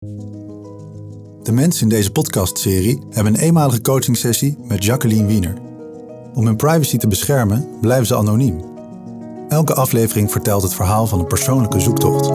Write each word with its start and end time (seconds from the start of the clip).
De 0.00 1.52
mensen 1.52 1.82
in 1.82 1.88
deze 1.88 2.12
podcastserie 2.12 3.02
hebben 3.10 3.34
een 3.34 3.40
eenmalige 3.40 3.80
coachingsessie 3.80 4.56
met 4.62 4.84
Jacqueline 4.84 5.26
Wiener. 5.26 5.56
Om 6.34 6.46
hun 6.46 6.56
privacy 6.56 6.96
te 6.96 7.08
beschermen 7.08 7.68
blijven 7.80 8.06
ze 8.06 8.16
anoniem. 8.16 8.64
Elke 9.48 9.74
aflevering 9.74 10.30
vertelt 10.30 10.62
het 10.62 10.74
verhaal 10.74 11.06
van 11.06 11.18
een 11.18 11.26
persoonlijke 11.26 11.80
zoektocht. 11.80 12.26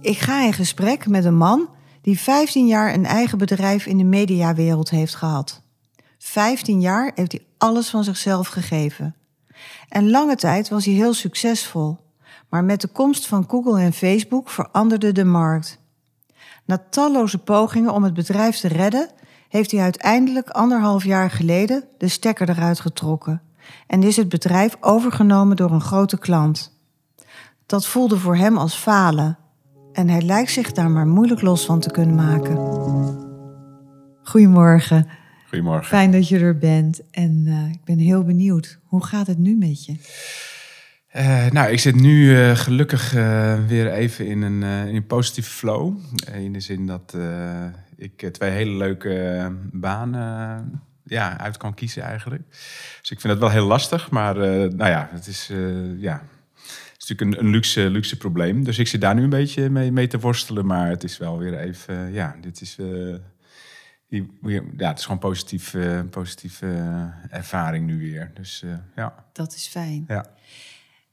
Ik 0.00 0.18
ga 0.18 0.44
in 0.44 0.52
gesprek 0.52 1.06
met 1.06 1.24
een 1.24 1.36
man 1.36 1.68
die 2.00 2.20
15 2.20 2.66
jaar 2.66 2.94
een 2.94 3.06
eigen 3.06 3.38
bedrijf 3.38 3.86
in 3.86 3.98
de 3.98 4.04
mediawereld 4.04 4.90
heeft 4.90 5.14
gehad. 5.14 5.62
15 6.18 6.80
jaar 6.80 7.12
heeft 7.14 7.32
hij 7.32 7.44
alles 7.58 7.88
van 7.88 8.04
zichzelf 8.04 8.48
gegeven. 8.48 9.14
En 9.88 10.10
lange 10.10 10.36
tijd 10.36 10.68
was 10.68 10.84
hij 10.84 10.94
heel 10.94 11.14
succesvol. 11.14 11.98
Maar 12.50 12.64
met 12.64 12.80
de 12.80 12.88
komst 12.88 13.26
van 13.26 13.44
Google 13.48 13.80
en 13.80 13.92
Facebook 13.92 14.50
veranderde 14.50 15.12
de 15.12 15.24
markt. 15.24 15.78
Na 16.64 16.84
talloze 16.90 17.38
pogingen 17.38 17.92
om 17.92 18.04
het 18.04 18.14
bedrijf 18.14 18.56
te 18.56 18.68
redden, 18.68 19.08
heeft 19.48 19.70
hij 19.70 19.80
uiteindelijk 19.80 20.50
anderhalf 20.50 21.04
jaar 21.04 21.30
geleden 21.30 21.84
de 21.98 22.08
stekker 22.08 22.48
eruit 22.48 22.80
getrokken 22.80 23.42
en 23.86 24.02
is 24.02 24.16
het 24.16 24.28
bedrijf 24.28 24.76
overgenomen 24.80 25.56
door 25.56 25.70
een 25.70 25.80
grote 25.80 26.18
klant. 26.18 26.78
Dat 27.66 27.86
voelde 27.86 28.18
voor 28.18 28.36
hem 28.36 28.56
als 28.56 28.74
falen 28.74 29.38
en 29.92 30.08
hij 30.08 30.22
lijkt 30.22 30.50
zich 30.50 30.72
daar 30.72 30.90
maar 30.90 31.06
moeilijk 31.06 31.42
los 31.42 31.64
van 31.64 31.80
te 31.80 31.90
kunnen 31.90 32.14
maken. 32.14 32.56
Goedemorgen. 34.22 35.06
Goedemorgen. 35.48 35.86
Fijn 35.86 36.10
dat 36.10 36.28
je 36.28 36.38
er 36.38 36.58
bent 36.58 37.10
en 37.10 37.44
uh, 37.46 37.70
ik 37.70 37.84
ben 37.84 37.98
heel 37.98 38.24
benieuwd. 38.24 38.78
Hoe 38.84 39.04
gaat 39.04 39.26
het 39.26 39.38
nu 39.38 39.56
met 39.56 39.84
je? 39.84 39.96
Uh, 41.16 41.50
nou, 41.50 41.70
ik 41.70 41.78
zit 41.78 41.94
nu 41.94 42.24
uh, 42.24 42.56
gelukkig 42.56 43.10
weer 43.66 43.92
even 43.92 44.26
in 44.26 44.42
een, 44.42 44.62
in 44.62 44.96
een 44.96 45.06
positieve 45.06 45.50
flow. 45.50 45.98
in 46.32 46.52
de 46.52 46.60
zin 46.60 46.86
dat 46.86 47.16
ik 47.96 48.28
twee 48.32 48.50
hele 48.50 48.76
leuke 48.76 49.48
banen 49.72 50.82
ja, 51.04 51.38
uit 51.38 51.56
kan 51.56 51.74
kiezen 51.74 52.02
eigenlijk. 52.02 52.42
Dus 53.00 53.10
ik 53.10 53.20
vind 53.20 53.32
het 53.32 53.38
wel 53.38 53.50
heel 53.50 53.66
lastig, 53.66 54.10
maar 54.10 54.36
nou 54.36 54.90
ja, 54.90 55.08
het 55.12 55.26
is 55.26 55.50
ja, 55.98 56.22
is 56.98 57.08
natuurlijk 57.08 57.20
een, 57.20 57.44
een, 57.44 57.50
luxe, 57.50 57.90
luxe 57.90 58.16
probleem. 58.16 58.64
Dus 58.64 58.78
ik 58.78 58.88
zit 58.88 59.00
daar 59.00 59.14
nu 59.14 59.22
een 59.22 59.30
beetje 59.30 59.70
mee, 59.70 59.92
mee 59.92 60.06
te 60.06 60.18
worstelen. 60.18 60.66
Maar 60.66 60.88
het 60.88 61.04
is 61.04 61.18
wel 61.18 61.38
weer 61.38 61.58
even, 61.58 62.12
ja, 62.12 62.36
dit 62.40 62.60
is, 62.60 62.76
ja, 64.08 64.88
het 64.88 64.98
is 64.98 65.04
gewoon 65.04 65.18
positief, 65.18 65.74
positieve 66.10 66.66
ervaring 67.30 67.86
nu 67.86 67.98
weer. 67.98 68.30
Dus 68.34 68.64
ja. 68.96 69.24
Dat 69.32 69.54
is 69.54 69.66
fijn. 69.66 70.04
Ja. 70.08 70.24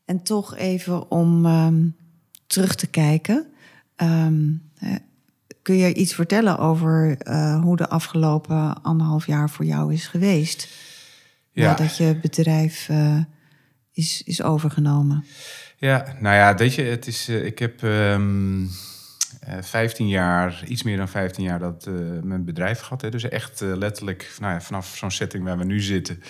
En 0.07 0.23
toch 0.23 0.55
even 0.55 1.11
om 1.11 1.45
um, 1.45 1.95
terug 2.45 2.75
te 2.75 2.87
kijken. 2.87 3.45
Um, 3.95 4.61
kun 5.61 5.75
je 5.75 5.93
iets 5.93 6.13
vertellen 6.13 6.57
over 6.57 7.17
hoe 7.61 7.75
de 7.75 7.89
afgelopen 7.89 8.83
anderhalf 8.83 9.25
jaar 9.25 9.49
voor 9.49 9.65
jou 9.65 9.93
is 9.93 10.07
geweest? 10.07 10.67
Ja. 11.51 11.67
Nadat 11.67 11.97
je 11.97 12.19
bedrijf 12.21 12.89
is, 13.93 14.21
is 14.23 14.41
overgenomen. 14.41 15.25
Ja, 15.77 16.15
nou 16.19 16.35
ja, 16.35 16.55
weet 16.55 16.73
je, 16.73 16.81
het 16.81 17.07
is, 17.07 17.29
uh, 17.29 17.45
ik 17.45 17.59
heb 17.59 17.81
um, 17.81 18.63
uh, 18.63 18.69
15 19.61 20.07
jaar, 20.07 20.63
iets 20.65 20.83
meer 20.83 20.97
dan 20.97 21.07
15 21.07 21.43
jaar, 21.43 21.59
dat 21.59 21.85
uh, 21.89 22.21
mijn 22.23 22.45
bedrijf 22.45 22.79
gehad. 22.79 23.01
Hè. 23.01 23.09
Dus 23.09 23.29
echt 23.29 23.61
letterlijk 23.61 24.35
nou 24.39 24.53
ja, 24.53 24.61
vanaf 24.61 24.95
zo'n 24.95 25.11
setting 25.11 25.43
waar 25.43 25.57
we 25.57 25.63
nu 25.63 25.81
zitten. 25.81 26.23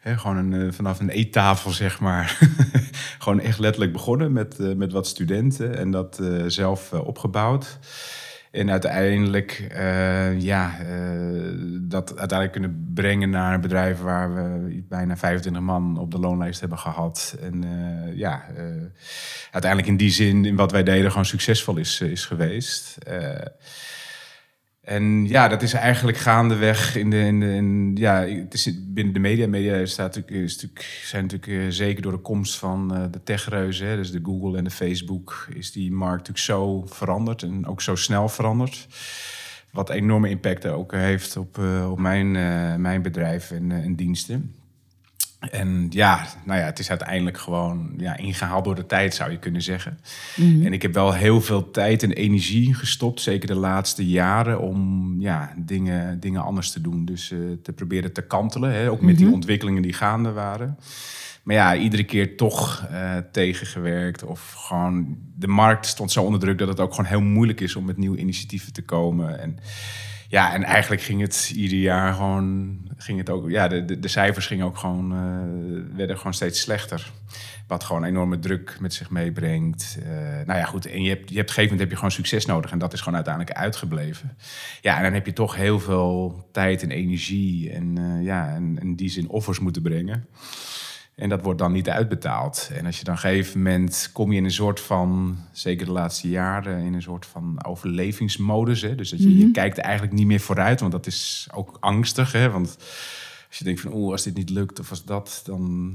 Hè, 0.00 0.18
gewoon 0.18 0.52
een, 0.52 0.72
vanaf 0.72 1.00
een 1.00 1.10
eettafel, 1.10 1.70
zeg 1.70 2.00
maar. 2.00 2.38
gewoon 3.18 3.40
echt 3.40 3.58
letterlijk 3.58 3.92
begonnen 3.92 4.32
met, 4.32 4.76
met 4.76 4.92
wat 4.92 5.06
studenten 5.06 5.78
en 5.78 5.90
dat 5.90 6.20
zelf 6.46 6.92
opgebouwd. 6.92 7.78
En 8.52 8.70
uiteindelijk, 8.70 9.68
uh, 9.72 10.40
ja, 10.40 10.76
uh, 10.80 11.52
dat 11.80 12.08
uiteindelijk 12.18 12.52
kunnen 12.52 12.90
brengen 12.94 13.30
naar 13.30 13.60
bedrijf 13.60 13.98
waar 13.98 14.34
we 14.34 14.82
bijna 14.88 15.16
25 15.16 15.62
man 15.62 15.98
op 15.98 16.10
de 16.10 16.18
loonlijst 16.18 16.60
hebben 16.60 16.78
gehad. 16.78 17.36
En 17.42 17.64
uh, 17.64 18.16
ja, 18.16 18.44
uiteindelijk 19.50 19.90
in 19.90 19.96
die 19.96 20.10
zin, 20.10 20.44
in 20.44 20.56
wat 20.56 20.72
wij 20.72 20.82
deden, 20.82 21.10
gewoon 21.10 21.24
succesvol 21.24 21.76
is, 21.76 22.00
is 22.00 22.26
geweest. 22.26 22.98
En 24.82 25.28
ja, 25.28 25.48
dat 25.48 25.62
is 25.62 25.72
eigenlijk 25.72 26.18
gaandeweg 26.18 26.96
in 26.96 27.10
de. 27.10 27.18
In 27.18 27.40
de 27.94 28.00
ja, 28.00 28.26
het 28.26 28.54
is 28.54 28.70
binnen 28.86 29.14
de 29.14 29.20
media. 29.20 29.48
Media 29.48 29.86
staat 29.86 30.14
natuurlijk, 30.14 30.44
is 30.44 30.54
natuurlijk, 30.54 31.02
zijn 31.04 31.22
natuurlijk 31.22 31.52
uh, 31.52 31.66
zeker 31.68 32.02
door 32.02 32.12
de 32.12 32.18
komst 32.18 32.58
van 32.58 32.96
uh, 32.96 33.04
de 33.10 33.22
techreuzen, 33.22 33.96
dus 33.96 34.10
de 34.10 34.20
Google 34.22 34.58
en 34.58 34.64
de 34.64 34.70
Facebook, 34.70 35.48
is 35.54 35.72
die 35.72 35.92
markt 35.92 36.28
natuurlijk 36.28 36.44
zo 36.44 36.86
veranderd 36.86 37.42
en 37.42 37.66
ook 37.66 37.80
zo 37.80 37.94
snel 37.94 38.28
veranderd. 38.28 38.86
Wat 39.70 39.90
enorme 39.90 40.28
impact 40.28 40.66
ook 40.66 40.92
heeft 40.92 41.36
op, 41.36 41.58
uh, 41.58 41.90
op 41.90 41.98
mijn, 41.98 42.30
mijn 42.80 43.02
bedrijf 43.02 43.50
en, 43.50 43.72
en 43.72 43.96
diensten. 43.96 44.54
En 45.50 45.86
ja, 45.90 46.26
nou 46.44 46.60
ja, 46.60 46.64
het 46.64 46.78
is 46.78 46.90
uiteindelijk 46.90 47.38
gewoon 47.38 47.94
ja, 47.96 48.16
ingehaald 48.16 48.64
door 48.64 48.74
de 48.74 48.86
tijd, 48.86 49.14
zou 49.14 49.30
je 49.30 49.38
kunnen 49.38 49.62
zeggen. 49.62 49.98
Mm 50.36 50.52
-hmm. 50.52 50.66
En 50.66 50.72
ik 50.72 50.82
heb 50.82 50.94
wel 50.94 51.12
heel 51.12 51.40
veel 51.40 51.70
tijd 51.70 52.02
en 52.02 52.12
energie 52.12 52.74
gestopt, 52.74 53.20
zeker 53.20 53.48
de 53.48 53.54
laatste 53.54 54.06
jaren, 54.06 54.60
om 54.60 55.16
ja, 55.20 55.52
dingen, 55.56 56.20
dingen 56.20 56.42
anders 56.42 56.70
te 56.70 56.80
doen. 56.80 57.04
Dus 57.04 57.30
uh, 57.30 57.38
te 57.62 57.72
proberen 57.72 58.12
te 58.12 58.22
kantelen, 58.22 58.72
hè, 58.72 58.90
ook 58.90 59.00
met 59.00 59.10
mm 59.10 59.16
-hmm. 59.16 59.24
die 59.24 59.34
ontwikkelingen 59.34 59.82
die 59.82 59.92
gaande 59.92 60.32
waren. 60.32 60.78
Maar 61.42 61.56
ja, 61.56 61.76
iedere 61.76 62.04
keer 62.04 62.36
toch 62.36 62.88
uh, 62.90 63.16
tegengewerkt. 63.32 64.24
Of 64.24 64.52
gewoon, 64.52 65.18
de 65.36 65.48
markt 65.48 65.86
stond 65.86 66.12
zo 66.12 66.22
onder 66.22 66.40
druk 66.40 66.58
dat 66.58 66.68
het 66.68 66.80
ook 66.80 66.94
gewoon 66.94 67.10
heel 67.10 67.20
moeilijk 67.20 67.60
is 67.60 67.76
om 67.76 67.84
met 67.84 67.96
nieuwe 67.96 68.18
initiatieven 68.18 68.72
te 68.72 68.82
komen. 68.82 69.40
En 69.40 69.58
ja, 70.32 70.52
en 70.52 70.64
eigenlijk 70.64 71.02
ging 71.02 71.20
het 71.20 71.52
ieder 71.54 71.78
jaar 71.78 72.12
gewoon, 72.12 72.78
ging 72.96 73.18
het 73.18 73.30
ook, 73.30 73.50
ja, 73.50 73.68
de, 73.68 73.98
de, 73.98 74.08
cijfers 74.08 74.46
gingen 74.46 74.66
ook 74.66 74.78
gewoon, 74.78 75.12
uh, 75.12 75.96
werden 75.96 76.16
gewoon 76.16 76.34
steeds 76.34 76.60
slechter. 76.60 77.10
Wat 77.66 77.84
gewoon 77.84 78.04
enorme 78.04 78.38
druk 78.38 78.76
met 78.80 78.94
zich 78.94 79.10
meebrengt. 79.10 79.98
Uh, 79.98 80.06
nou 80.46 80.58
ja, 80.58 80.64
goed, 80.64 80.86
en 80.86 81.02
je 81.02 81.08
hebt, 81.08 81.28
je 81.28 81.36
hebt, 81.36 81.50
op 81.50 81.56
een 81.56 81.62
gegeven 81.62 81.62
moment 81.62 81.80
heb 81.80 81.90
je 81.90 81.96
gewoon 81.96 82.10
succes 82.10 82.46
nodig 82.46 82.70
en 82.70 82.78
dat 82.78 82.92
is 82.92 82.98
gewoon 82.98 83.14
uiteindelijk 83.14 83.56
uitgebleven. 83.56 84.36
Ja, 84.80 84.96
en 84.96 85.02
dan 85.02 85.12
heb 85.12 85.26
je 85.26 85.32
toch 85.32 85.54
heel 85.56 85.80
veel 85.80 86.48
tijd 86.52 86.82
en 86.82 86.90
energie 86.90 87.70
en 87.70 87.98
uh, 87.98 88.24
ja, 88.24 88.54
en 88.54 88.78
in 88.80 88.94
die 88.94 89.10
zin 89.10 89.28
offers 89.28 89.58
moeten 89.58 89.82
brengen. 89.82 90.26
En 91.14 91.28
dat 91.28 91.42
wordt 91.42 91.58
dan 91.58 91.72
niet 91.72 91.88
uitbetaald. 91.88 92.70
En 92.74 92.86
als 92.86 92.98
je 92.98 93.04
dan 93.04 93.14
op 93.14 93.22
een 93.22 93.30
gegeven 93.30 93.62
moment 93.62 94.10
kom 94.12 94.32
je 94.32 94.38
in 94.38 94.44
een 94.44 94.50
soort 94.50 94.80
van, 94.80 95.38
zeker 95.52 95.86
de 95.86 95.92
laatste 95.92 96.28
jaren, 96.28 96.78
in 96.78 96.94
een 96.94 97.02
soort 97.02 97.26
van 97.26 97.64
overlevingsmodus. 97.64 98.82
Hè? 98.82 98.94
Dus 98.94 99.10
dat 99.10 99.18
je, 99.18 99.28
mm 99.28 99.32
-hmm. 99.32 99.46
je 99.46 99.50
kijkt 99.50 99.78
eigenlijk 99.78 100.14
niet 100.14 100.26
meer 100.26 100.40
vooruit, 100.40 100.80
want 100.80 100.92
dat 100.92 101.06
is 101.06 101.48
ook 101.54 101.76
angstig. 101.80 102.32
Hè? 102.32 102.50
Want 102.50 102.76
als 103.48 103.58
je 103.58 103.64
denkt 103.64 103.80
van, 103.80 103.92
oeh, 103.94 104.12
als 104.12 104.22
dit 104.22 104.34
niet 104.34 104.50
lukt 104.50 104.80
of 104.80 104.90
als 104.90 105.04
dat, 105.04 105.42
dan... 105.44 105.94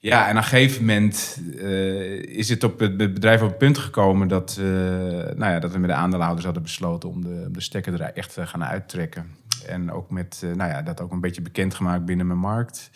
Ja, 0.00 0.24
en 0.24 0.30
op 0.30 0.36
een 0.36 0.48
gegeven 0.48 0.84
moment 0.84 1.40
uh, 1.54 2.22
is 2.22 2.48
het 2.48 2.64
op 2.64 2.78
het 2.78 2.96
bedrijf 2.96 3.42
op 3.42 3.48
het 3.48 3.58
punt 3.58 3.78
gekomen 3.78 4.28
dat, 4.28 4.56
uh, 4.60 4.66
nou 4.66 5.38
ja, 5.38 5.58
dat 5.58 5.72
we 5.72 5.78
met 5.78 5.90
de 5.90 5.96
aandeelhouders 5.96 6.44
hadden 6.44 6.62
besloten 6.62 7.08
om 7.08 7.22
de, 7.22 7.48
de 7.50 7.60
stekker 7.60 8.00
er 8.00 8.00
echt 8.00 8.34
te 8.34 8.46
gaan 8.46 8.64
uittrekken. 8.64 9.26
En 9.66 9.92
ook 9.92 10.10
met, 10.10 10.40
uh, 10.44 10.54
nou 10.54 10.70
ja, 10.70 10.82
dat 10.82 11.00
ook 11.00 11.12
een 11.12 11.20
beetje 11.20 11.42
bekendgemaakt 11.42 12.04
binnen 12.04 12.26
mijn 12.26 12.38
markt. 12.38 12.90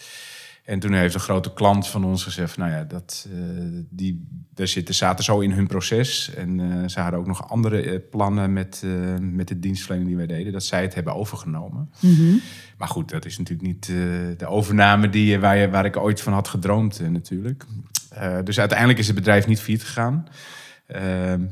En 0.62 0.78
toen 0.78 0.92
heeft 0.92 1.14
een 1.14 1.20
grote 1.20 1.52
klant 1.52 1.88
van 1.88 2.04
ons 2.04 2.22
gezegd: 2.22 2.56
Nou 2.56 2.70
ja, 2.70 2.84
dat, 2.84 3.28
uh, 3.32 3.38
die, 3.90 4.26
we 4.54 4.66
zitten, 4.66 4.94
zaten 4.94 5.24
zo 5.24 5.40
in 5.40 5.52
hun 5.52 5.66
proces. 5.66 6.34
En 6.34 6.58
uh, 6.58 6.88
ze 6.88 7.00
hadden 7.00 7.20
ook 7.20 7.26
nog 7.26 7.48
andere 7.48 7.84
uh, 7.84 7.98
plannen 8.10 8.52
met, 8.52 8.84
met 9.20 9.48
de 9.48 9.58
dienstverlening 9.58 10.08
die 10.08 10.26
wij 10.26 10.36
deden, 10.36 10.52
dat 10.52 10.64
zij 10.64 10.82
het 10.82 10.94
hebben 10.94 11.14
overgenomen. 11.14 11.90
Mm 12.00 12.14
-hmm. 12.14 12.40
Maar 12.78 12.88
goed, 12.88 13.10
dat 13.10 13.24
is 13.24 13.38
natuurlijk 13.38 13.68
niet 13.68 13.86
de 14.38 14.46
overname 14.46 15.08
die, 15.08 15.38
waar 15.38 15.84
ik 15.84 15.96
ooit 15.96 16.20
van 16.20 16.32
had 16.32 16.48
gedroomd, 16.48 17.10
natuurlijk. 17.10 17.64
dus 18.44 18.58
uiteindelijk 18.58 18.98
is 18.98 19.06
het 19.06 19.16
bedrijf 19.16 19.46
niet 19.46 19.60
failliet 19.60 19.84
gegaan. 19.84 20.26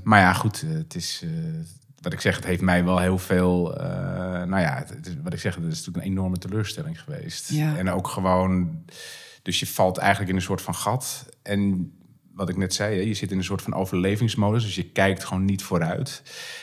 maar 0.02 0.20
ja, 0.20 0.32
goed, 0.32 0.64
het 0.66 0.94
is 0.94 1.24
wat 2.00 2.12
ik 2.12 2.20
zeg, 2.20 2.36
het 2.36 2.44
heeft 2.44 2.60
mij 2.60 2.84
wel 2.84 2.98
heel 2.98 3.18
veel. 3.18 3.80
Uh, 3.80 3.86
nou 4.42 4.60
ja, 4.60 4.74
het, 4.74 4.88
het, 4.88 5.22
wat 5.22 5.32
ik 5.32 5.40
zeg, 5.40 5.54
het 5.54 5.64
is 5.64 5.78
natuurlijk 5.78 6.04
een 6.06 6.12
enorme 6.12 6.38
teleurstelling 6.38 7.00
geweest. 7.00 7.50
Ja. 7.50 7.76
En 7.76 7.90
ook 7.90 8.08
gewoon. 8.08 8.84
Dus 9.42 9.60
je 9.60 9.66
valt 9.66 9.98
eigenlijk 9.98 10.30
in 10.30 10.36
een 10.36 10.42
soort 10.42 10.62
van 10.62 10.74
gat. 10.74 11.26
En 11.42 11.92
wat 12.34 12.48
ik 12.48 12.56
net 12.56 12.74
zei, 12.74 13.06
je 13.06 13.14
zit 13.14 13.30
in 13.30 13.38
een 13.38 13.44
soort 13.44 13.62
van 13.62 13.74
overlevingsmodus. 13.74 14.64
Dus 14.64 14.74
je 14.74 14.90
kijkt 14.90 15.24
gewoon 15.24 15.44
niet 15.44 15.62
vooruit. 15.62 16.22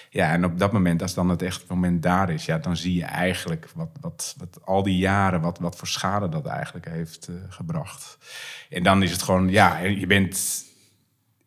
Ja, 0.09 0.31
en 0.31 0.45
op 0.45 0.59
dat 0.59 0.71
moment, 0.71 1.01
als 1.01 1.13
dan 1.13 1.29
het 1.29 1.41
echt 1.41 1.67
moment 1.67 2.03
daar 2.03 2.29
is, 2.29 2.45
ja, 2.45 2.57
dan 2.57 2.77
zie 2.77 2.93
je 2.95 3.03
eigenlijk 3.03 3.69
wat, 3.75 3.89
wat, 4.01 4.35
wat 4.37 4.59
al 4.65 4.83
die 4.83 4.97
jaren, 4.97 5.41
wat, 5.41 5.59
wat 5.59 5.75
voor 5.75 5.87
schade 5.87 6.29
dat 6.29 6.45
eigenlijk 6.45 6.89
heeft 6.89 7.27
uh, 7.29 7.35
gebracht. 7.49 8.17
En 8.69 8.83
dan 8.83 9.03
is 9.03 9.11
het 9.11 9.21
gewoon, 9.21 9.49
ja, 9.49 9.77
je 9.77 10.07
bent 10.07 10.65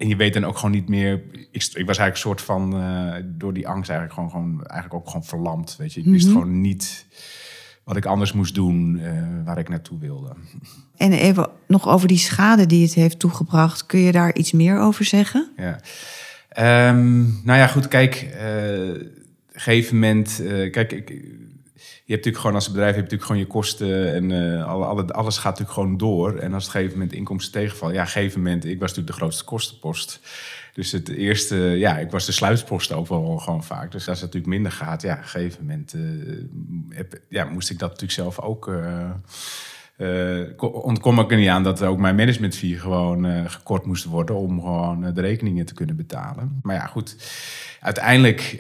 en 0.00 0.08
je 0.08 0.16
weet 0.16 0.34
dan 0.34 0.44
ook 0.44 0.56
gewoon 0.56 0.70
niet 0.70 0.88
meer. 0.88 1.22
Ik, 1.32 1.64
ik 1.74 1.86
was 1.86 1.98
eigenlijk 1.98 2.10
een 2.10 2.16
soort 2.16 2.42
van 2.42 2.80
uh, 2.80 3.14
door 3.24 3.52
die 3.52 3.68
angst 3.68 3.90
eigenlijk 3.90 4.12
gewoon, 4.12 4.30
gewoon 4.30 4.66
eigenlijk 4.66 4.94
ook 4.94 5.06
gewoon 5.06 5.24
verlamd. 5.24 5.76
Weet 5.76 5.92
je, 5.92 6.00
ik 6.00 6.06
wist 6.06 6.26
mm 6.26 6.32
-hmm. 6.32 6.40
gewoon 6.40 6.60
niet 6.60 7.06
wat 7.84 7.96
ik 7.96 8.04
anders 8.04 8.32
moest 8.32 8.54
doen, 8.54 8.98
uh, 8.98 9.12
waar 9.44 9.58
ik 9.58 9.68
naartoe 9.68 9.98
wilde. 9.98 10.32
En 10.96 11.12
even 11.12 11.50
nog 11.66 11.88
over 11.88 12.08
die 12.08 12.18
schade 12.18 12.66
die 12.66 12.82
het 12.84 12.94
heeft 12.94 13.18
toegebracht. 13.18 13.86
Kun 13.86 14.00
je 14.00 14.12
daar 14.12 14.34
iets 14.34 14.52
meer 14.52 14.78
over 14.78 15.04
zeggen? 15.04 15.50
Ja. 15.56 15.80
Ehm, 16.48 17.20
nou 17.20 17.58
ja, 17.58 17.66
goed, 17.66 17.88
kijk, 17.88 18.14
eh 18.14 19.18
een 19.52 19.60
gegeven 19.60 19.94
moment, 19.94 20.40
eh, 20.40 20.70
kijk, 20.70 20.92
ik, 20.92 21.24
hebt 22.16 22.24
natuurlijk 22.24 22.36
gewoon 22.36 22.54
als 22.54 22.70
bedrijf 22.70 22.94
heb 22.94 23.10
je 23.10 23.16
natuurlijk 23.16 23.26
gewoon 23.30 23.40
je 23.40 23.46
kosten 23.60 24.14
en 24.14 24.56
eh, 24.58 24.66
alle, 24.68 24.84
alle, 24.84 25.12
alles 25.12 25.34
gaat 25.38 25.58
natuurlijk 25.58 25.78
gewoon 25.78 25.96
door. 25.96 26.38
En 26.38 26.54
als 26.54 26.62
het 26.62 26.72
gegeven 26.72 26.92
moment 26.98 27.12
inkomsten 27.12 27.52
tegenvallen, 27.52 27.94
ja, 27.94 28.04
gegeven 28.04 28.42
moment, 28.42 28.64
ik 28.64 28.78
was 28.80 28.88
natuurlijk 28.88 29.06
de 29.16 29.22
grootste 29.22 29.44
kostenpost. 29.44 30.20
Dus 30.74 30.92
het 30.92 31.08
eerste, 31.08 31.56
ja, 31.56 31.98
ik 31.98 32.10
was 32.10 32.26
de 32.26 32.32
sluitpost 32.32 32.92
ook 32.92 33.08
wel 33.08 33.36
gewoon 33.38 33.64
vaak. 33.64 33.92
Dus 33.92 34.08
als 34.08 34.20
het 34.20 34.26
natuurlijk 34.26 34.52
minder 34.52 34.72
gaat, 34.72 35.02
ja, 35.02 35.18
een 35.18 35.24
gegeven 35.24 35.64
moment 35.66 35.94
eh, 35.94 37.04
ja, 37.28 37.44
moest 37.44 37.70
ik 37.70 37.78
dat 37.78 37.88
natuurlijk 37.88 38.18
zelf 38.18 38.40
ook. 38.40 38.68
eh, 38.68 39.10
ko- 40.56 40.66
ontkom 40.66 41.18
ik 41.18 41.30
er 41.30 41.36
niet 41.36 41.48
aan 41.48 41.62
dat 41.62 41.82
ook 41.82 41.98
mijn 41.98 42.14
management 42.16 42.56
fee 42.56 42.78
gewoon 42.78 43.50
gekort 43.50 43.84
moest 43.86 44.04
worden 44.04 44.36
om 44.36 44.60
gewoon 44.60 45.14
de 45.14 45.20
rekeningen 45.20 45.66
te 45.66 45.74
kunnen 45.74 45.96
betalen. 45.96 46.60
Maar 46.62 46.74
ja, 46.76 46.86
goed, 46.86 47.16
uiteindelijk, 47.80 48.58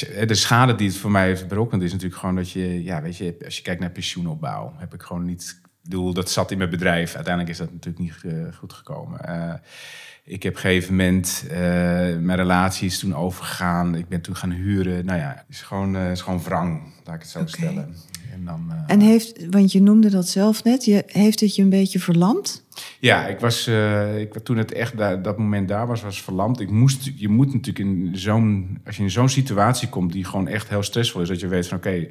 eh, 0.00 0.26
de 0.26 0.34
schade 0.34 0.74
die 0.74 0.88
het 0.88 0.96
voor 0.96 1.10
mij 1.10 1.26
heeft 1.26 1.48
berokkend 1.48 1.82
is 1.82 1.92
natuurlijk 1.92 2.20
gewoon 2.20 2.34
dat 2.34 2.50
je, 2.50 2.82
ja, 2.82 3.02
weet 3.02 3.16
je, 3.16 3.36
als 3.44 3.56
je 3.56 3.62
kijkt 3.62 3.80
naar 3.80 3.90
pensioenopbouw, 3.90 4.74
heb 4.76 4.94
ik 4.94 5.02
gewoon 5.02 5.24
niet, 5.24 5.60
bedoel, 5.82 6.12
dat 6.12 6.30
zat 6.30 6.50
in 6.50 6.58
mijn 6.58 6.70
bedrijf. 6.70 7.14
Uiteindelijk 7.14 7.52
is 7.52 7.58
dat 7.58 7.72
natuurlijk 7.72 8.04
niet 8.04 8.34
eh, 8.34 8.54
goed 8.54 8.72
gekomen. 8.72 9.20
Eh, 9.20 9.54
ik 10.24 10.42
heb 10.42 10.52
op 10.52 10.58
een 10.58 10.70
gegeven 10.70 10.96
moment 10.96 11.44
eh, 11.50 11.58
mijn 12.18 12.34
relatie 12.34 12.86
is 12.86 12.98
toen 12.98 13.14
overgegaan. 13.14 13.94
Ik 13.94 14.08
ben 14.08 14.20
toen 14.20 14.36
gaan 14.36 14.50
huren. 14.50 15.04
Nou 15.04 15.18
ja, 15.18 15.34
het 15.36 15.44
is 15.48 15.62
gewoon, 15.62 15.96
eh, 15.96 16.10
is 16.10 16.20
gewoon 16.20 16.42
wrang, 16.42 16.80
laat 17.04 17.14
ik 17.14 17.20
het 17.20 17.30
zo 17.30 17.46
stellen. 17.46 17.94
En 18.32 18.44
dan, 18.44 18.66
eh, 18.70 18.76
En 18.86 19.00
heeft, 19.00 19.46
want 19.50 19.72
je 19.72 19.80
noemde 19.80 20.10
dat 20.10 20.28
zelf 20.28 20.64
net, 20.64 20.84
je, 20.84 21.02
heeft 21.06 21.40
het 21.40 21.56
je 21.56 21.62
een 21.62 21.68
beetje 21.68 21.98
verlamd? 21.98 22.64
Ja, 23.00 23.26
ik 23.26 23.40
was 23.40 23.66
ik, 24.16 24.34
toen 24.38 24.56
het 24.56 24.72
echt 24.72 24.96
dat 24.98 25.38
moment 25.38 25.68
daar 25.68 25.86
was, 25.86 26.02
was 26.02 26.22
verlamd. 26.22 26.60
Ik 26.60 26.70
moest, 26.70 27.10
je 27.16 27.28
moet 27.28 27.54
natuurlijk 27.54 27.78
in 27.78 28.10
zo'n, 28.12 28.80
als 28.86 28.96
je 28.96 29.02
in 29.02 29.10
zo'n 29.10 29.28
situatie 29.28 29.88
komt 29.88 30.12
die 30.12 30.24
gewoon 30.24 30.48
echt 30.48 30.68
heel 30.68 30.82
stressvol 30.82 31.20
is, 31.20 31.28
dat 31.28 31.40
je 31.40 31.48
weet 31.48 31.68
van 31.68 31.76
oké, 31.76 32.08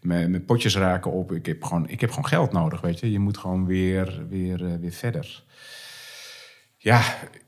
mijn, 0.00 0.30
mijn 0.30 0.44
potjes 0.44 0.76
raken 0.76 1.12
op. 1.12 1.32
Ik 1.32 1.46
heb 1.46 1.64
gewoon, 1.64 1.88
ik 1.88 2.00
heb 2.00 2.10
gewoon 2.10 2.26
geld 2.26 2.52
nodig, 2.52 2.80
weet 2.80 3.00
je. 3.00 3.10
Je 3.10 3.18
moet 3.18 3.38
gewoon 3.38 3.66
weer, 3.66 4.26
weer, 4.28 4.80
weer 4.80 4.92
verder. 4.92 5.44
Ja, 6.76 7.02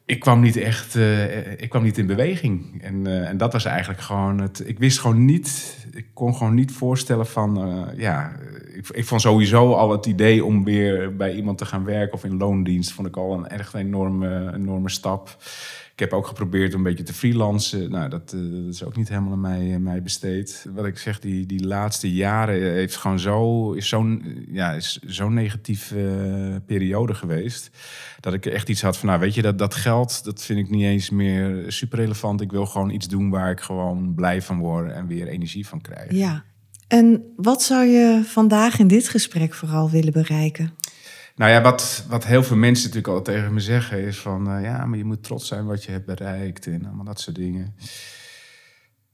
ik 0.06 0.20
kwam 0.20 0.40
niet 0.40 0.56
echt, 0.56 0.96
eh, 0.96 1.60
ik 1.60 1.68
kwam 1.68 1.82
niet 1.82 1.98
in 1.98 2.06
beweging. 2.06 2.82
En, 2.82 3.06
eh, 3.06 3.28
en 3.28 3.36
dat 3.36 3.52
was 3.52 3.64
eigenlijk 3.64 4.00
gewoon 4.00 4.40
het. 4.40 4.62
Ik 4.68 4.78
wist 4.78 4.98
gewoon 4.98 5.24
niet, 5.24 5.78
ik 5.92 6.06
kon 6.14 6.34
gewoon 6.34 6.54
niet 6.54 6.72
voorstellen 6.72 7.26
van, 7.26 7.62
eh, 7.62 7.98
ja, 7.98 8.32
ik, 8.74 8.88
ik 8.88 9.04
vond 9.04 9.20
sowieso 9.20 9.72
al 9.72 9.90
het 9.90 10.06
idee 10.06 10.44
om 10.44 10.64
weer 10.64 11.16
bij 11.16 11.34
iemand 11.34 11.58
te 11.58 11.66
gaan 11.66 11.84
werken 11.84 12.14
of 12.14 12.24
in 12.24 12.36
loondienst, 12.36 12.92
vond 12.92 13.08
ik 13.08 13.16
al 13.16 13.32
een 13.32 13.46
echt 13.46 13.74
enorme, 13.74 14.52
enorme 14.54 14.90
stap. 14.90 15.36
Ik 15.94 16.00
heb 16.00 16.12
ook 16.12 16.26
geprobeerd 16.26 16.72
om 16.72 16.78
een 16.78 16.82
beetje 16.82 17.04
te 17.04 17.12
freelancen. 17.12 17.90
Nou, 17.90 18.08
dat, 18.08 18.32
eh, 18.32 18.40
dat 18.40 18.74
is 18.74 18.84
ook 18.84 18.96
niet 18.96 19.08
helemaal 19.08 19.32
aan 19.32 19.40
mij, 19.40 19.74
aan 19.74 19.82
mij 19.82 20.02
besteed. 20.02 20.66
Wat 20.74 20.86
ik 20.86 20.98
zeg, 20.98 21.20
die, 21.20 21.46
die 21.46 21.66
laatste 21.66 22.12
jaren 22.12 22.72
heeft 22.72 22.96
gewoon 22.96 23.18
zo, 23.18 23.72
is 23.72 23.88
zo'n 23.88 24.44
ja, 24.50 24.72
is 24.72 24.98
zo'n 25.06 25.34
negatieve 25.34 25.96
eh, 25.96 26.56
periode 26.66 27.14
geweest. 27.14 27.70
Dat 28.20 28.34
ik 28.34 28.46
echt 28.46 28.68
iets 28.68 28.82
had 28.82 28.96
van, 28.96 29.08
nou 29.08 29.20
weet 29.20 29.34
je, 29.34 29.42
dat, 29.42 29.58
dat 29.58 29.74
geld, 29.74 30.24
dat 30.24 30.42
vind 30.42 30.58
ik 30.58 30.70
niet 30.70 30.84
eens 30.84 31.10
meer 31.10 31.72
super 31.72 31.98
relevant. 31.98 32.40
Ik 32.40 32.50
wil 32.50 32.66
gewoon 32.66 32.90
iets 32.90 33.08
doen 33.08 33.30
waar 33.30 33.50
ik 33.50 33.60
gewoon 33.60 34.14
blij 34.14 34.42
van 34.42 34.58
word 34.58 34.92
en 34.92 35.06
weer 35.06 35.28
energie 35.28 35.66
van 35.66 35.80
krijg. 35.80 36.12
Ja. 36.12 36.44
En 36.88 37.32
wat 37.36 37.62
zou 37.62 37.84
je 37.84 38.22
vandaag 38.24 38.78
in 38.78 38.88
dit 38.88 39.08
gesprek 39.08 39.54
vooral 39.54 39.90
willen 39.90 40.12
bereiken? 40.12 40.74
Nou 41.36 41.50
ja, 41.50 41.62
wat, 41.62 42.04
wat 42.08 42.26
heel 42.26 42.42
veel 42.42 42.56
mensen 42.56 42.86
natuurlijk 42.86 43.14
altijd 43.14 43.36
tegen 43.36 43.54
me 43.54 43.60
zeggen 43.60 44.02
is 44.02 44.18
van... 44.18 44.50
eh, 44.50 44.62
ja, 44.62 44.86
maar 44.86 44.98
je 44.98 45.04
moet 45.04 45.22
trots 45.22 45.48
zijn 45.48 45.64
wat 45.66 45.84
je 45.84 45.90
hebt 45.90 46.06
bereikt 46.06 46.66
en 46.66 46.84
allemaal 46.86 47.04
dat 47.04 47.20
soort 47.20 47.36
dingen. 47.36 47.74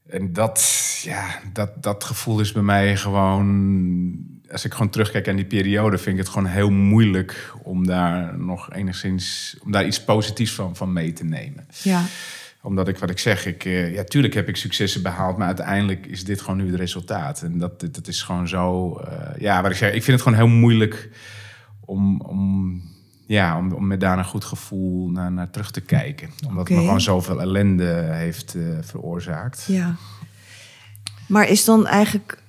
En 0.07 0.33
dat, 0.33 0.61
ja, 1.03 1.39
dat, 1.53 1.83
dat 1.83 2.03
gevoel 2.03 2.39
is 2.39 2.51
bij 2.51 2.61
mij 2.61 2.97
gewoon... 2.97 4.29
Als 4.51 4.65
ik 4.65 4.71
gewoon 4.71 4.89
terugkijk 4.89 5.27
aan 5.27 5.35
die 5.35 5.45
periode, 5.45 5.97
vind 5.97 6.17
ik 6.17 6.23
het 6.23 6.33
gewoon 6.33 6.47
heel 6.47 6.69
moeilijk... 6.69 7.53
om 7.63 7.87
daar 7.87 8.39
nog 8.39 8.73
enigszins, 8.73 9.57
om 9.63 9.71
daar 9.71 9.85
iets 9.85 10.03
positiefs 10.03 10.53
van, 10.53 10.75
van 10.75 10.93
mee 10.93 11.13
te 11.13 11.23
nemen. 11.23 11.67
Ja. 11.83 12.03
Omdat 12.61 12.87
ik, 12.87 12.97
wat 12.97 13.09
ik 13.09 13.19
zeg, 13.19 13.45
ik, 13.45 13.65
eh, 13.65 13.93
ja, 13.93 14.03
tuurlijk 14.03 14.33
heb 14.33 14.47
ik 14.47 14.55
successen 14.55 15.01
behaald, 15.01 15.37
maar 15.37 15.47
uiteindelijk 15.47 16.05
is 16.05 16.23
dit 16.23 16.41
gewoon 16.41 16.57
nu 16.57 16.65
het 16.65 16.75
resultaat. 16.75 17.41
En 17.41 17.57
dat, 17.57 17.79
dat, 17.79 17.95
dat 17.95 18.07
is 18.07 18.21
gewoon 18.21 18.47
zo, 18.47 18.95
eh, 18.97 19.41
ja, 19.41 19.61
wat 19.61 19.71
ik 19.71 19.77
zeg, 19.77 19.93
ik 19.93 20.03
vind 20.03 20.19
het 20.19 20.21
gewoon 20.21 20.37
heel 20.37 20.57
moeilijk 20.57 21.09
om, 21.85 22.21
om, 22.21 22.81
ja, 23.27 23.57
om, 23.57 23.71
om 23.71 23.87
met 23.87 23.99
daar 23.99 24.17
een 24.17 24.25
goed 24.25 24.45
gevoel 24.45 25.09
naar, 25.09 25.31
naar 25.31 25.49
terug 25.49 25.71
te 25.71 25.81
kijken. 25.81 26.29
Omdat 26.47 26.67
het 26.67 26.77
me 26.77 26.83
gewoon 26.83 27.01
zoveel 27.01 27.41
ellende 27.41 28.09
heeft 28.11 28.55
eh, 28.55 28.63
veroorzaakt. 28.81 29.65
Ja. 29.67 29.95
Maar 31.27 31.49
is 31.49 31.65
dan 31.65 31.87
eigenlijk 31.87 32.43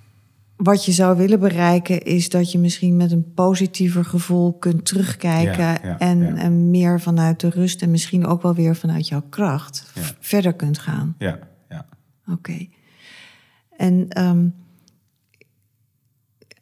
wat 0.56 0.84
je 0.84 0.92
zou 0.92 1.16
willen 1.16 1.40
bereiken, 1.40 2.02
is 2.02 2.28
dat 2.28 2.52
je 2.52 2.58
misschien 2.58 2.96
met 2.96 3.12
een 3.12 3.32
positiever 3.34 4.04
gevoel 4.04 4.52
kunt 4.52 4.84
terugkijken 4.84 5.64
Ja, 5.64 5.78
ja, 5.82 5.98
en, 5.98 6.18
ja. 6.18 6.34
en 6.34 6.70
meer 6.70 7.00
vanuit 7.00 7.40
de 7.40 7.48
rust 7.48 7.82
en 7.82 7.90
misschien 7.90 8.26
ook 8.26 8.42
wel 8.42 8.54
weer 8.54 8.76
vanuit 8.76 9.08
jouw 9.08 9.22
kracht 9.28 9.92
verder 10.20 10.52
kunt 10.52 10.78
gaan. 10.78 11.14
Ja, 11.18 11.38
ja. 11.68 11.86
Oké. 12.26 12.66
En 13.76 14.08
ehm, 14.08 14.48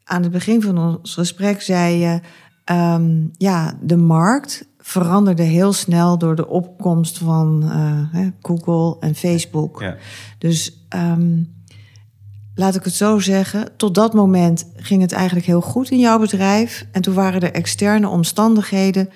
aan 0.05 0.23
het 0.23 0.33
begin 0.33 0.63
van 0.63 0.79
ons 0.79 1.15
gesprek 1.15 1.61
zei 1.61 1.97
je, 1.97 2.21
ehm, 2.71 3.27
ja, 3.33 3.79
de 3.83 3.97
markt 3.97 4.69
veranderde 4.79 5.43
heel 5.43 5.73
snel 5.73 6.19
door 6.19 6.37
de 6.37 6.49
opkomst 6.49 7.19
van 7.19 7.63
eh, 7.63 8.27
Google 8.41 8.97
en 9.01 9.15
Facebook. 9.15 9.81
ja. 9.81 9.97
Dus 10.39 10.87
ehm, 10.89 11.43
laat 12.55 12.75
ik 12.75 12.85
het 12.85 12.95
zo 12.95 13.19
zeggen, 13.19 13.77
tot 13.77 13.95
dat 13.95 14.15
moment 14.15 14.73
ging 14.77 15.03
het 15.03 15.13
eigenlijk 15.13 15.47
heel 15.47 15.61
goed 15.61 15.91
in 15.91 15.99
jouw 15.99 16.19
bedrijf. 16.19 16.87
En 16.93 17.03
toen 17.03 17.15
waren 17.15 17.41
er 17.41 17.53
externe 17.53 18.09
omstandigheden 18.09 19.09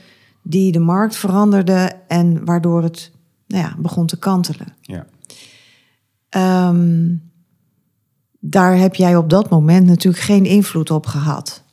die 0.42 0.72
de 0.72 0.78
markt 0.78 1.16
veranderden 1.16 2.08
en 2.08 2.44
waardoor 2.44 2.82
het 2.82 3.12
nou 3.46 3.62
ja, 3.62 3.74
begon 3.78 4.06
te 4.06 4.18
kantelen. 4.18 4.66
ja. 4.80 5.06
Ehm, 6.28 7.16
daar 8.40 8.76
heb 8.76 8.94
jij 8.94 9.16
op 9.16 9.30
dat 9.30 9.50
moment 9.50 9.86
natuurlijk 9.86 10.22
geen 10.22 10.44
invloed 10.44 10.90
op 10.90 11.06
gehad. 11.06 11.63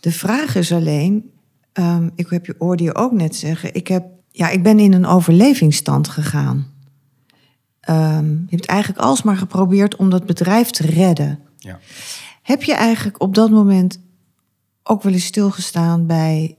De 0.00 0.12
vraag 0.12 0.54
is 0.54 0.72
alleen, 0.72 1.30
ehm, 1.72 2.08
ik 2.14 2.28
heb 2.28 2.46
je 2.46 2.54
hoorde 2.58 2.82
je 2.82 2.94
ook 2.94 3.12
net 3.12 3.36
zeggen, 3.36 3.74
ik, 3.74 3.88
heb, 3.88 4.06
ja, 4.30 4.48
ik 4.48 4.62
ben 4.62 4.78
in 4.78 4.92
een 4.92 5.06
overlevingsstand 5.06 6.08
gegaan. 6.08 6.66
Ehm, 7.80 8.30
je 8.30 8.56
hebt 8.56 8.66
eigenlijk 8.66 9.00
alsmaar 9.00 9.36
geprobeerd 9.36 9.96
om 9.96 10.10
dat 10.10 10.26
bedrijf 10.26 10.70
te 10.70 10.86
redden. 10.86 11.38
Ja. 11.56 11.78
Heb 12.42 12.62
je 12.62 12.74
eigenlijk 12.74 13.20
op 13.20 13.34
dat 13.34 13.50
moment 13.50 14.00
ook 14.82 15.02
wel 15.02 15.12
eens 15.12 15.24
stilgestaan 15.24 16.06
bij 16.06 16.56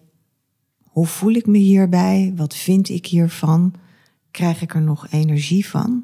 hoe 0.83 1.07
voel 1.07 1.33
ik 1.33 1.45
me 1.45 1.57
hierbij? 1.57 2.33
Wat 2.35 2.55
vind 2.55 2.89
ik 2.89 3.05
hiervan? 3.05 3.73
Krijg 4.31 4.61
ik 4.61 4.73
er 4.73 4.81
nog 4.81 5.07
energie 5.11 5.67
van? 5.67 6.03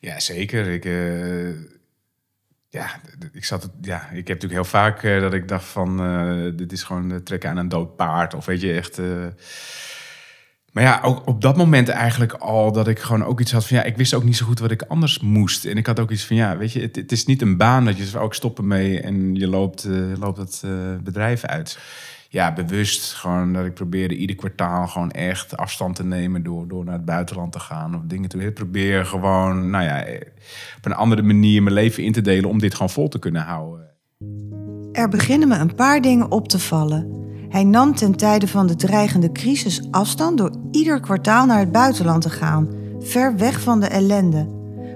Ja, 0.00 0.20
zeker. 0.20 0.66
Ik, 0.66 0.84
eh, 0.84 1.79
ja, 2.70 3.00
ik, 3.32 3.44
zat, 3.44 3.62
het- 3.62 3.72
ja, 3.80 4.00
ik 4.02 4.28
heb 4.28 4.42
natuurlijk 4.42 4.52
heel 4.52 4.64
vaak 4.64 5.02
eh, 5.02 5.20
dat 5.20 5.34
ik 5.34 5.48
dacht 5.48 5.64
van... 5.64 6.00
eh, 6.00 6.52
dit 6.56 6.72
is 6.72 6.82
gewoon 6.82 7.10
eh, 7.12 7.16
trekken 7.16 7.50
aan 7.50 7.56
een 7.56 7.68
dood 7.68 7.96
paard. 7.96 8.34
Of 8.34 8.46
weet 8.46 8.60
je, 8.60 8.72
echt... 8.72 8.98
maar 10.72 10.82
ja, 10.82 11.00
ook 11.02 11.26
op 11.26 11.40
dat 11.40 11.56
moment 11.56 11.88
eigenlijk 11.88 12.32
al 12.32 12.72
dat 12.72 12.88
ik 12.88 12.98
gewoon 12.98 13.24
ook 13.24 13.40
iets 13.40 13.52
had 13.52 13.66
van... 13.66 13.76
ja, 13.76 13.82
ik 13.82 13.96
wist 13.96 14.14
ook 14.14 14.24
niet 14.24 14.36
zo 14.36 14.46
goed 14.46 14.58
wat 14.58 14.70
ik 14.70 14.82
anders 14.82 15.18
moest. 15.20 15.64
En 15.64 15.76
ik 15.76 15.86
had 15.86 16.00
ook 16.00 16.10
iets 16.10 16.24
van, 16.24 16.36
ja, 16.36 16.56
weet 16.56 16.72
je, 16.72 16.80
het, 16.92 17.12
is 17.12 17.24
niet 17.26 17.42
een 17.42 17.56
baan 17.56 17.84
dat 17.84 17.98
je 18.10 18.18
ook 18.18 18.34
stoppen 18.34 18.66
mee... 18.66 19.00
en 19.00 19.34
je 19.34 19.46
loopt, 19.46 19.84
loopt 20.18 20.38
het 20.38 20.62
eh, 20.64 20.70
bedrijf 21.02 21.44
uit. 21.44 21.78
Ja, 22.32 22.52
bewust 22.52 23.12
gewoon 23.12 23.52
dat 23.52 23.64
ik 23.64 23.74
probeerde 23.74 24.16
ieder 24.16 24.36
kwartaal 24.36 24.86
gewoon 24.86 25.10
echt 25.10 25.56
afstand 25.56 25.96
te 25.96 26.04
nemen... 26.04 26.42
door, 26.42 26.68
door 26.68 26.84
naar 26.84 26.94
het 26.94 27.04
buitenland 27.04 27.52
te 27.52 27.60
gaan 27.60 27.94
of 27.94 28.00
dingen 28.04 28.28
te 28.28 28.36
doen. 28.36 28.46
Ik 28.46 28.54
probeer 28.54 29.06
gewoon, 29.06 29.70
nou 29.70 29.84
ja, 29.84 30.04
op 30.76 30.84
een 30.84 30.94
andere 30.94 31.22
manier 31.22 31.62
mijn 31.62 31.74
leven 31.74 32.02
in 32.02 32.12
te 32.12 32.20
delen... 32.20 32.50
om 32.50 32.58
dit 32.58 32.74
gewoon 32.74 32.90
vol 32.90 33.08
te 33.08 33.18
kunnen 33.18 33.42
houden. 33.42 33.86
Er 34.92 35.08
beginnen 35.08 35.48
me 35.48 35.56
een 35.56 35.74
paar 35.74 36.00
dingen 36.00 36.30
op 36.30 36.48
te 36.48 36.58
vallen. 36.58 37.10
Hij 37.48 37.64
nam 37.64 37.94
ten 37.94 38.16
tijde 38.16 38.48
van 38.48 38.66
de 38.66 38.76
dreigende 38.76 39.32
crisis 39.32 39.88
afstand 39.90 40.38
door 40.38 40.52
ieder 40.70 41.00
kwartaal 41.00 41.46
naar 41.46 41.58
het 41.58 41.72
buitenland 41.72 42.22
te 42.22 42.30
gaan, 42.30 42.68
ver 43.00 43.36
weg 43.36 43.60
van 43.60 43.80
de 43.80 43.86
ellende. 43.86 44.48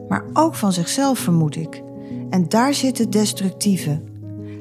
Maar 0.08 0.24
ook 0.32 0.54
van 0.54 0.72
zichzelf, 0.72 1.18
vermoed 1.18 1.56
ik. 1.56 1.82
En 2.30 2.48
daar 2.48 2.74
zit 2.74 2.98
het 2.98 3.12
destructieve. 3.12 4.02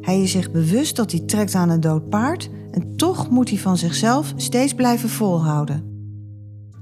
Hij 0.01 0.21
is 0.21 0.31
zich 0.31 0.51
bewust 0.51 0.95
dat 0.95 1.11
hij 1.11 1.19
trekt 1.19 1.55
aan 1.55 1.69
een 1.69 1.81
dood 1.81 2.09
paard 2.09 2.49
en 2.73 2.95
toch 2.95 3.29
moet 3.29 3.49
hij 3.49 3.57
van 3.57 3.77
zichzelf 3.77 4.33
steeds 4.35 4.73
blijven 4.73 5.09
volhouden. 5.09 5.91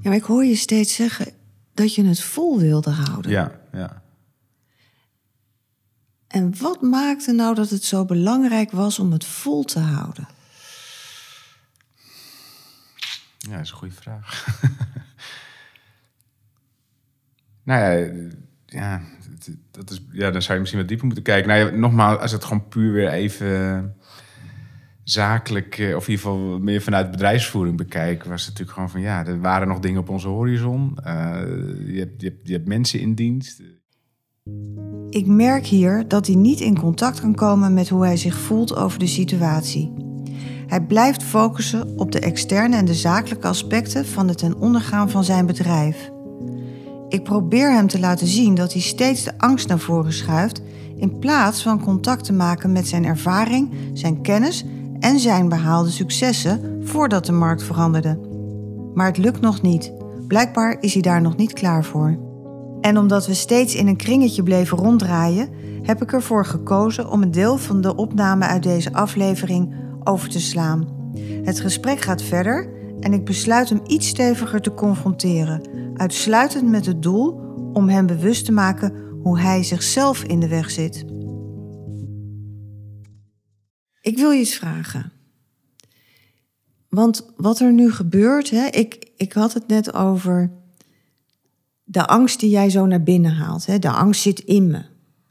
Ja, 0.02 0.10
maar 0.10 0.18
ik 0.18 0.24
hoor 0.24 0.46
je 0.46 0.56
steeds 0.56 0.96
zeggen 0.96 1.34
dat 1.74 1.96
je 1.96 2.06
het 2.06 2.22
vol 2.22 2.60
wilde 2.60 2.90
houden. 2.90 3.32
Ja, 3.32 3.60
ja. 3.72 4.02
En 6.28 6.58
wat 6.58 6.82
maakte 6.82 7.32
nou 7.32 7.56
dat 7.56 7.70
het 7.70 7.84
zo 7.84 8.06
belangrijk 8.06 8.72
was 8.72 9.00
om 9.00 9.12
het 9.12 9.26
vol 9.26 9.64
te 9.64 9.80
houden? 9.80 10.28
Ja, 13.38 13.52
dat 13.52 13.62
is 13.62 13.72
een 13.72 13.78
goede 13.78 13.96
vraag. 13.96 14.46
Nou 17.64 17.82
ja, 17.82 18.12
ja, 18.66 19.02
dat 19.72 19.90
is, 19.90 20.02
ja, 20.12 20.32
dan 20.32 20.42
zou 20.42 20.54
je 20.54 20.60
misschien 20.60 20.80
wat 20.80 20.90
dieper 20.90 21.06
moeten 21.06 21.24
kijken. 21.24 21.50
Nou 21.50 21.60
ja, 21.60 21.78
nogmaals, 21.78 22.20
als 22.20 22.32
het 22.32 22.44
gewoon 22.44 22.68
puur 22.68 22.94
weer 22.94 23.10
even 23.10 23.96
zakelijk, 25.04 25.78
eh, 25.78 25.96
of 25.96 26.08
in 26.08 26.12
ieder 26.12 26.26
geval 26.26 26.60
meer 26.60 26.82
vanuit 26.82 27.12
bedrijfsvoering 27.12 27.78
bekijken, 27.78 28.30
was 28.30 28.46
natuurlijk 28.46 28.72
gewoon 28.72 28.90
van 28.90 29.02
ja, 29.02 29.26
er 29.26 29.42
waren 29.42 29.68
nog 29.68 29.80
dingen 29.80 30.02
op 30.02 30.10
onze 30.10 30.28
horizon. 30.28 30.98
Eh, 31.04 31.14
je, 31.86 32.00
hebt, 32.00 32.22
je, 32.22 32.28
hebt, 32.28 32.48
je 32.48 32.54
hebt 32.54 32.68
mensen 32.68 33.00
in 33.00 33.14
dienst. 33.14 33.62
Ik 35.10 35.28
merk 35.28 35.66
hier 35.66 36.08
dat 36.08 36.28
hij 36.28 36.36
niet 36.36 36.60
in 36.60 36.80
contact 36.80 37.20
kan 37.20 37.36
komen 37.36 37.74
met 37.74 37.90
hoe 37.90 38.06
hij 38.06 38.18
zich 38.18 38.38
voelt 38.38 38.76
over 38.76 39.00
de 39.00 39.08
situatie. 39.08 39.94
Hij 40.68 40.82
blijft 40.82 41.24
focussen 41.24 42.00
op 42.00 42.12
de 42.12 42.20
externe 42.20 42.76
en 42.76 42.86
de 42.86 42.94
zakelijke 42.94 43.48
aspecten 43.48 44.06
van 44.06 44.28
het 44.28 44.38
ten 44.38 44.56
ondergaan 44.56 45.10
van 45.10 45.24
zijn 45.24 45.46
bedrijf. 45.46 46.12
Ik 47.10 47.24
probeer 47.24 47.74
hem 47.74 47.88
te 47.88 48.00
laten 48.00 48.28
zien 48.28 48.56
dat 48.56 48.74
hij 48.74 48.82
steeds 48.82 49.24
de 49.24 49.38
angst 49.38 49.68
naar 49.68 49.80
voren 49.80 50.14
schuift 50.14 50.62
in 50.96 51.20
plaats 51.20 51.62
van 51.62 51.84
contact 51.84 52.24
te 52.24 52.34
maken 52.34 52.72
met 52.72 52.88
zijn 52.88 53.06
ervaring, 53.06 53.74
zijn 53.94 54.22
kennis 54.22 54.66
en 55.02 55.20
zijn 55.20 55.50
behaalde 55.50 55.90
successen 55.90 56.82
voordat 56.84 57.26
de 57.26 57.32
markt 57.32 57.64
veranderde. 57.64 58.20
Maar 58.94 59.08
het 59.08 59.18
lukt 59.18 59.42
nog 59.42 59.62
niet. 59.62 59.94
Blijkbaar 60.28 60.78
is 60.80 60.94
hij 60.94 61.02
daar 61.02 61.22
nog 61.22 61.36
niet 61.36 61.54
klaar 61.54 61.84
voor. 61.84 62.18
En 62.82 62.98
omdat 62.98 63.28
we 63.28 63.34
steeds 63.34 63.76
in 63.76 63.88
een 63.88 63.98
kringetje 63.98 64.44
bleven 64.44 64.78
ronddraaien, 64.78 65.50
heb 65.82 66.02
ik 66.02 66.14
ervoor 66.14 66.46
gekozen 66.46 67.10
om 67.10 67.22
een 67.22 67.32
deel 67.32 67.58
van 67.58 67.82
de 67.82 67.96
opname 67.96 68.46
uit 68.46 68.64
deze 68.64 68.94
aflevering 68.94 69.76
over 70.04 70.30
te 70.30 70.40
slaan. 70.40 70.88
Het 71.44 71.60
gesprek 71.60 72.02
gaat 72.02 72.22
verder 72.22 72.70
en 73.00 73.14
ik 73.14 73.26
besluit 73.26 73.70
hem 73.70 73.82
iets 73.86 74.08
steviger 74.08 74.62
te 74.62 74.74
confronteren, 74.74 75.62
uitsluitend 75.96 76.70
met 76.70 76.86
het 76.86 77.02
doel 77.02 77.40
om 77.74 77.90
hem 77.90 78.06
bewust 78.06 78.46
te 78.46 78.52
maken 78.52 78.94
hoe 79.24 79.40
hij 79.40 79.64
zichzelf 79.64 80.24
in 80.24 80.40
de 80.40 80.48
weg 80.48 80.72
zit. 80.72 81.06
Ik 84.02 84.18
wil 84.18 84.32
je 84.32 84.40
eens 84.40 84.56
vragen. 84.56 85.12
Want 86.90 87.32
wat 87.36 87.60
er 87.60 87.74
nu 87.74 87.92
gebeurt, 87.92 88.50
hè, 88.50 88.66
ik, 88.66 89.12
ik 89.18 89.34
had 89.34 89.54
het 89.54 89.68
net 89.68 89.94
over 89.94 90.52
de 91.84 92.08
angst 92.08 92.40
die 92.40 92.50
jij 92.50 92.70
zo 92.70 92.86
naar 92.86 93.04
binnen 93.04 93.34
haalt. 93.34 93.66
Hè? 93.66 93.80
De 93.80 93.90
angst 93.90 94.22
zit 94.22 94.40
in 94.40 94.68
me. 94.68 94.86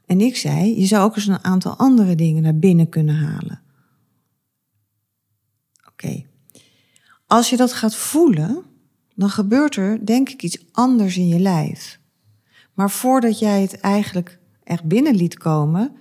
En 0.05 0.21
ik 0.21 0.35
zei, 0.35 0.79
je 0.79 0.85
zou 0.85 1.03
ook 1.03 1.15
eens 1.15 1.27
een 1.27 1.43
aantal 1.43 1.75
andere 1.75 2.15
dingen 2.15 2.41
naar 2.41 2.57
binnen 2.57 2.89
kunnen 2.89 3.15
halen. 3.15 3.61
Oké. 5.91 6.25
Als 7.27 7.49
je 7.49 7.57
dat 7.57 7.73
gaat 7.73 7.95
voelen, 7.95 8.63
dan 9.15 9.29
gebeurt 9.29 9.75
er 9.75 10.05
denk 10.05 10.29
ik 10.29 10.43
iets 10.43 10.65
anders 10.71 11.17
in 11.17 11.27
je 11.27 11.39
lijf. 11.39 11.99
Maar 12.73 12.91
voordat 12.91 13.39
jij 13.39 13.61
het 13.61 13.79
eigenlijk 13.79 14.39
echt 14.63 14.83
binnen 14.83 15.15
liet 15.15 15.37
komen, 15.37 15.95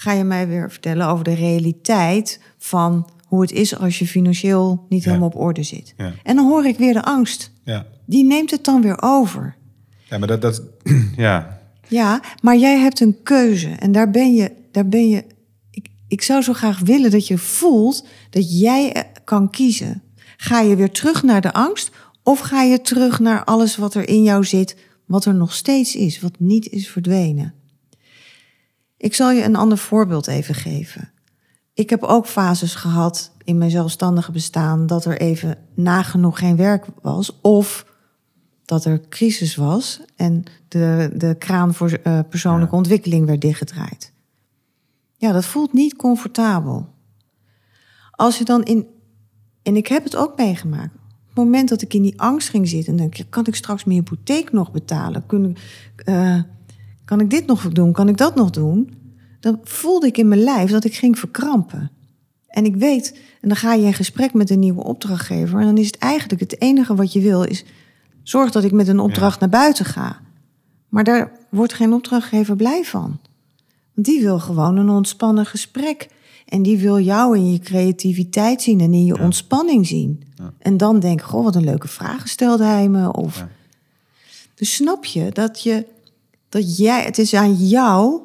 ga 0.00 0.12
je 0.12 0.24
mij 0.24 0.48
weer 0.48 0.70
vertellen 0.70 1.06
over 1.06 1.24
de 1.24 1.34
realiteit 1.34 2.40
van 2.58 3.08
hoe 3.26 3.40
het 3.40 3.52
is 3.52 3.76
als 3.78 3.98
je 3.98 4.06
financieel 4.06 4.86
niet 4.88 5.02
Ja. 5.02 5.08
helemaal 5.08 5.28
op 5.28 5.36
orde 5.36 5.62
zit. 5.62 5.94
Ja. 5.96 6.12
En 6.22 6.36
dan 6.36 6.46
hoor 6.48 6.66
ik 6.66 6.78
weer 6.78 6.92
de 6.92 7.02
angst. 7.04 7.50
Ja, 7.64 7.86
Die 8.04 8.24
neemt 8.24 8.50
het 8.50 8.64
dan 8.64 8.82
weer 8.82 9.02
over. 9.02 9.56
ja 10.08 10.18
maar 10.18 10.28
dat, 10.28 10.42
dat 10.42 10.62
ja, 11.16 11.60
Ja, 11.88 12.20
maar 12.42 12.56
jij 12.56 12.78
hebt 12.78 13.00
een 13.00 13.22
keuze 13.22 13.68
en 13.68 13.92
daar 13.92 14.10
ben 14.10 14.34
je, 14.34 14.52
daar 14.72 14.88
ben 14.88 15.08
je. 15.08 15.24
Ik, 15.70 15.88
ik 16.08 16.22
zou 16.22 16.42
zo 16.42 16.52
graag 16.52 16.78
willen 16.78 17.10
dat 17.10 17.26
je 17.26 17.38
voelt 17.38 18.06
dat 18.30 18.60
jij 18.60 18.92
eh, 18.92 19.02
kan 19.24 19.50
kiezen. 19.50 20.02
Ga 20.36 20.60
je 20.60 20.76
weer 20.76 20.90
terug 20.90 21.22
naar 21.22 21.40
de 21.40 21.52
angst 21.52 21.90
of 22.22 22.38
ga 22.40 22.62
je 22.62 22.80
terug 22.80 23.18
naar 23.18 23.44
alles 23.44 23.76
wat 23.76 23.94
er 23.94 24.08
in 24.08 24.22
jou 24.22 24.44
zit, 24.44 24.76
wat 25.06 25.24
er 25.24 25.34
nog 25.34 25.54
steeds 25.54 25.94
is, 25.96 26.20
wat 26.20 26.34
niet 26.38 26.68
is 26.68 26.88
verdwenen? 26.88 27.54
Ik 29.00 29.14
zal 29.14 29.30
je 29.30 29.44
een 29.44 29.56
ander 29.56 29.78
voorbeeld 29.78 30.26
even 30.26 30.54
geven. 30.54 31.10
Ik 31.74 31.90
heb 31.90 32.02
ook 32.02 32.26
fases 32.26 32.74
gehad 32.74 33.32
in 33.44 33.58
mijn 33.58 33.70
zelfstandige 33.70 34.32
bestaan 34.32 34.86
dat 34.86 35.04
er 35.04 35.20
even 35.20 35.58
nagenoeg 35.74 36.38
geen 36.38 36.56
werk 36.56 36.86
was 37.02 37.40
of 37.40 37.86
dat 38.64 38.84
er 38.84 39.08
crisis 39.08 39.56
was 39.56 40.00
en 40.16 40.44
de, 40.68 41.10
de 41.14 41.36
kraan 41.38 41.74
voor 41.74 41.90
eh, 41.90 42.18
persoonlijke 42.28 42.72
Ja. 42.72 42.78
ontwikkeling 42.78 43.26
werd 43.26 43.40
dichtgedraaid. 43.40 44.12
Ja, 45.16 45.32
dat 45.32 45.44
voelt 45.44 45.72
niet 45.72 45.96
comfortabel. 45.96 46.88
Als 48.10 48.38
je 48.38 48.44
dan 48.44 48.62
in. 48.62 48.86
En 49.62 49.76
ik 49.76 49.86
heb 49.86 50.04
het 50.04 50.16
ook 50.16 50.36
meegemaakt. 50.36 50.94
Op 50.94 51.36
het 51.36 51.44
moment 51.44 51.68
dat 51.68 51.82
ik 51.82 51.94
in 51.94 52.02
die 52.02 52.20
angst 52.20 52.48
ging 52.48 52.68
zitten 52.68 52.92
en 52.92 52.98
denk 52.98 53.14
je, 53.14 53.24
kan 53.24 53.46
ik 53.46 53.54
straks 53.54 53.84
mijn 53.84 53.98
hypotheek 53.98 54.52
nog 54.52 54.72
betalen? 54.72 55.26
Kun, 55.26 55.56
eh, 55.96 56.40
kan 57.10 57.20
ik 57.20 57.30
dit 57.30 57.46
nog 57.46 57.68
doen? 57.68 57.92
Kan 57.92 58.08
ik 58.08 58.16
dat 58.16 58.34
nog 58.34 58.50
doen? 58.50 58.94
Dan 59.40 59.60
voelde 59.62 60.06
ik 60.06 60.18
in 60.18 60.28
mijn 60.28 60.42
lijf 60.42 60.70
dat 60.70 60.84
ik 60.84 60.94
ging 60.94 61.18
verkrampen. 61.18 61.90
En 62.46 62.64
ik 62.64 62.76
weet, 62.76 63.18
en 63.40 63.48
dan 63.48 63.56
ga 63.56 63.74
je 63.74 63.86
in 63.86 63.94
gesprek 63.94 64.34
met 64.34 64.50
een 64.50 64.58
nieuwe 64.58 64.84
opdrachtgever. 64.84 65.60
En 65.60 65.66
dan 65.66 65.78
is 65.78 65.86
het 65.86 65.98
eigenlijk 65.98 66.40
het 66.40 66.60
enige 66.60 66.94
wat 66.94 67.12
je 67.12 67.20
wil, 67.20 67.42
is 67.42 67.64
zorg 68.22 68.50
dat 68.50 68.64
ik 68.64 68.72
met 68.72 68.88
een 68.88 68.98
opdracht 68.98 69.40
naar 69.40 69.48
buiten 69.48 69.84
ga. 69.84 70.20
Maar 70.88 71.04
daar 71.04 71.32
wordt 71.48 71.72
geen 71.72 71.92
opdrachtgever 71.92 72.56
blij 72.56 72.84
van. 72.84 73.18
Want 73.94 74.06
die 74.06 74.20
wil 74.20 74.38
gewoon 74.38 74.76
een 74.76 74.90
ontspannen 74.90 75.46
gesprek. 75.46 76.08
En 76.46 76.62
die 76.62 76.78
wil 76.78 77.00
jou 77.00 77.36
in 77.36 77.52
je 77.52 77.58
creativiteit 77.58 78.62
zien 78.62 78.80
en 78.80 78.94
in 78.94 79.04
je 79.04 79.20
ontspanning 79.20 79.86
zien. 79.86 80.22
En 80.58 80.76
dan 80.76 81.00
denk 81.00 81.22
goh, 81.22 81.44
wat 81.44 81.54
een 81.54 81.64
leuke 81.64 81.88
vraag 81.88 82.28
stelde 82.28 82.64
hij 82.64 82.88
me. 82.88 83.12
Of... 83.12 83.46
Dus 84.54 84.74
snap 84.74 85.04
je 85.04 85.30
dat, 85.32 85.62
je 85.62 85.86
dat 86.50 86.76
jij, 86.76 87.04
het 87.04 87.18
is 87.18 87.34
aan 87.34 87.54
jou 87.54 88.22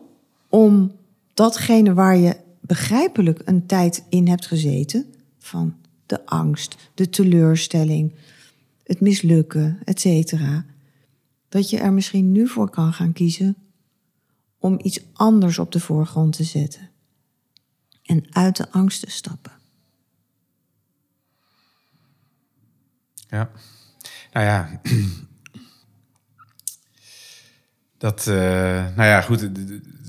om 0.50 0.92
datgene 1.34 1.94
waar 1.94 2.18
je 2.18 2.38
begrijpelijk 2.62 3.42
een 3.46 3.66
tijd 3.66 4.04
in 4.10 4.28
hebt 4.28 4.46
gezeten, 4.46 5.06
van 5.38 5.76
de 6.06 6.26
angst, 6.26 6.76
de 6.94 7.10
teleurstelling, 7.10 8.14
het 8.84 9.02
mislukken, 9.02 9.80
et 9.84 10.00
cetera, 10.00 10.66
dat 11.50 11.70
je 11.70 11.78
er 11.78 11.94
misschien 11.94 12.32
nu 12.32 12.48
voor 12.48 12.70
kan 12.70 12.94
gaan 12.94 13.14
kiezen 13.14 13.56
om 14.60 14.80
iets 14.82 15.00
anders 15.14 15.60
op 15.60 15.72
de 15.72 15.80
voorgrond 15.80 16.36
te 16.36 16.44
zetten. 16.44 16.90
En 18.04 18.26
uit 18.30 18.58
de 18.58 18.72
angst 18.72 19.02
te 19.02 19.10
stappen. 19.10 19.52
Ja. 23.30 23.52
Nou 24.32 24.46
ja. 24.46 24.82
Dat, 27.98 28.28
eh, 28.28 28.36
nou 28.96 29.04
ja, 29.10 29.22
goed. 29.22 29.42
Er 29.42 29.52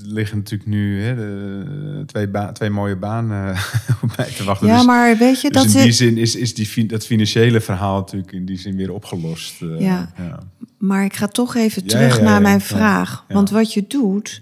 liggen 0.03 0.37
natuurlijk 0.37 0.69
nu 0.69 1.01
hè, 1.01 1.15
de, 1.15 2.03
twee, 2.05 2.27
twee 2.53 2.69
mooie 2.69 2.95
banen 2.95 3.55
op 4.03 4.17
mij 4.17 4.31
te 4.31 4.43
wachten. 4.43 4.67
Ja, 4.67 4.77
dus, 4.77 4.85
maar 4.85 5.17
weet 5.17 5.41
je, 5.41 5.49
dus 5.49 5.63
dat 5.63 5.73
in 5.73 5.81
die 5.81 5.91
zin 5.91 6.17
is, 6.17 6.35
is 6.35 6.53
die, 6.53 6.85
dat 6.85 7.05
financiële 7.05 7.61
verhaal 7.61 7.97
natuurlijk 7.97 8.31
in 8.31 8.45
die 8.45 8.57
zin 8.57 8.75
weer 8.75 8.91
opgelost. 8.93 9.61
eh, 9.61 9.79
Ja. 9.79 10.11
ja. 10.17 10.39
Maar 10.77 11.05
ik 11.05 11.15
ga 11.15 11.27
toch 11.27 11.55
even 11.55 11.85
terug 11.87 12.13
ja, 12.13 12.23
ja, 12.23 12.29
naar 12.29 12.41
mijn 12.41 12.61
vraag. 12.61 13.25
Want 13.27 13.49
wat 13.49 13.73
je 13.73 13.85
doet 13.87 14.41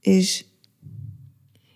is. 0.00 0.48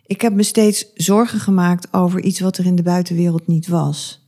Ik 0.06 0.20
heb 0.20 0.32
me 0.32 0.42
steeds 0.42 0.86
zorgen 0.94 1.40
gemaakt 1.40 1.92
over 1.92 2.22
iets 2.22 2.40
wat 2.40 2.58
er 2.58 2.64
in 2.66 2.76
de 2.76 2.82
buitenwereld 2.82 3.46
niet 3.46 3.66
was. 3.66 4.26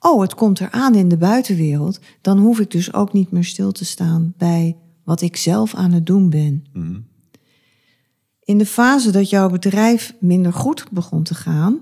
Oh, 0.00 0.20
het 0.20 0.34
komt 0.34 0.60
eraan 0.60 0.94
in 0.94 1.08
de 1.08 1.16
buitenwereld. 1.16 2.00
Dan 2.20 2.38
hoef 2.38 2.60
ik 2.60 2.70
dus 2.70 2.92
ook 2.92 3.12
niet 3.12 3.30
meer 3.30 3.44
stil 3.44 3.72
te 3.72 3.84
staan 3.84 4.34
bij 4.38 4.76
wat 5.06 5.20
ik 5.20 5.36
zelf 5.36 5.74
aan 5.74 5.92
het 5.92 6.06
doen 6.06 6.30
ben. 6.30 6.64
Mhm. 6.72 6.98
In 8.44 8.58
de 8.58 8.66
fase 8.66 9.10
dat 9.10 9.30
jouw 9.30 9.48
bedrijf 9.50 10.14
minder 10.20 10.52
goed 10.52 10.84
begon 10.90 11.22
te 11.22 11.34
gaan, 11.34 11.78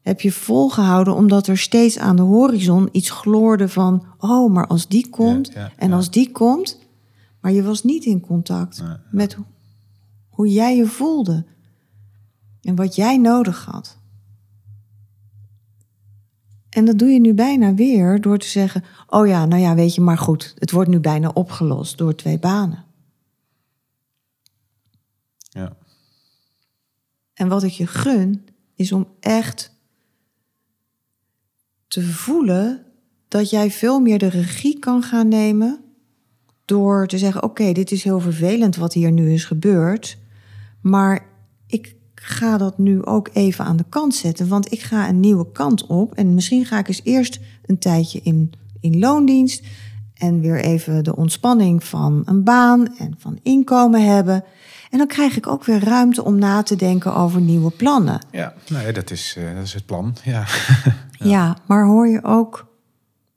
heb 0.00 0.20
je 0.20 0.32
volgehouden 0.32 1.14
omdat 1.14 1.46
er 1.46 1.58
steeds 1.58 1.98
aan 1.98 2.16
de 2.16 2.22
horizon 2.22 2.88
iets 2.92 3.10
gloorde 3.10 3.68
van, 3.68 4.04
oh, 4.18 4.52
maar 4.52 4.66
als 4.66 4.88
die 4.88 5.08
komt 5.10 5.52
Ja, 5.52 5.60
ja, 5.60 5.72
en 5.76 5.88
ja. 5.88 5.94
als 5.96 6.10
die 6.10 6.30
komt, 6.32 6.78
maar 7.40 7.52
je 7.52 7.62
was 7.62 7.84
niet 7.84 8.04
in 8.04 8.20
contact 8.20 8.82
met 9.10 9.32
ho- 9.34 9.44
hoe 10.28 10.48
jij 10.52 10.76
je 10.76 10.86
voelde 10.86 11.44
en 12.62 12.74
wat 12.74 12.94
jij 12.94 13.16
nodig 13.18 13.64
had. 13.64 13.95
En 16.76 16.84
dat 16.84 16.98
doe 16.98 17.08
je 17.08 17.20
nu 17.20 17.34
bijna 17.34 17.74
weer 17.74 18.20
door 18.20 18.38
te 18.38 18.46
zeggen, 18.46 18.84
oh 19.06 19.26
ja, 19.26 19.46
nou 19.46 19.62
ja, 19.62 19.74
weet 19.74 19.94
je, 19.94 20.00
maar 20.00 20.18
goed, 20.18 20.54
het 20.58 20.70
wordt 20.70 20.90
nu 20.90 21.00
bijna 21.00 21.28
opgelost 21.28 21.98
door 21.98 22.14
twee 22.14 22.38
banen. 22.38 22.84
Ja. 25.38 25.76
En 27.34 27.48
wat 27.48 27.62
ik 27.62 27.70
je 27.70 27.86
gun, 27.86 28.46
is 28.74 28.92
om 28.92 29.08
echt 29.20 29.72
te 31.88 32.02
voelen 32.02 32.86
dat 33.28 33.50
jij 33.50 33.70
veel 33.70 34.00
meer 34.00 34.18
de 34.18 34.28
regie 34.28 34.78
kan 34.78 35.02
gaan 35.02 35.28
nemen. 35.28 35.84
Door 36.64 37.06
te 37.06 37.18
zeggen: 37.18 37.42
Oké, 37.42 37.72
dit 37.72 37.90
is 37.90 38.04
heel 38.04 38.20
vervelend 38.20 38.76
wat 38.76 38.92
hier 38.92 39.12
nu 39.12 39.32
is 39.32 39.44
gebeurd. 39.44 40.18
Maar 40.80 41.26
ik 41.66 41.95
ga 42.20 42.58
dat 42.58 42.78
nu 42.78 43.04
ook 43.04 43.30
even 43.32 43.64
aan 43.64 43.76
de 43.76 43.84
kant 43.88 44.14
zetten. 44.14 44.48
Want 44.48 44.72
ik 44.72 44.80
ga 44.80 45.08
een 45.08 45.20
nieuwe 45.20 45.52
kant 45.52 45.86
op. 45.86 46.14
En 46.14 46.34
misschien 46.34 46.66
ga 46.66 46.78
ik 46.78 46.88
eens 46.88 47.00
eerst 47.04 47.40
een 47.66 47.78
tijdje 47.78 48.20
in, 48.22 48.52
in 48.80 48.98
loondienst. 48.98 49.64
En 50.14 50.40
weer 50.40 50.60
even 50.60 51.04
de 51.04 51.16
ontspanning 51.16 51.84
van 51.84 52.22
een 52.24 52.44
baan 52.44 52.96
en 52.96 53.14
van 53.18 53.38
inkomen 53.42 54.04
hebben. 54.14 54.44
En 54.90 54.98
dan 54.98 55.06
krijg 55.06 55.36
ik 55.36 55.46
ook 55.46 55.64
weer 55.64 55.84
ruimte 55.84 56.24
om 56.24 56.38
na 56.38 56.62
te 56.62 56.76
denken 56.76 57.14
over 57.14 57.40
nieuwe 57.40 57.70
plannen. 57.70 58.20
Ja, 58.30 58.54
nee, 58.68 58.92
dat 58.92 59.10
is, 59.10 59.34
eh, 59.38 59.54
dat 59.54 59.62
is 59.62 59.74
het 59.74 59.86
plan. 59.86 60.16
Ja. 60.24 60.46
Ja. 61.18 61.56
maar 61.68 61.86
hoor 61.86 62.08
je 62.08 62.24
ook 62.24 62.66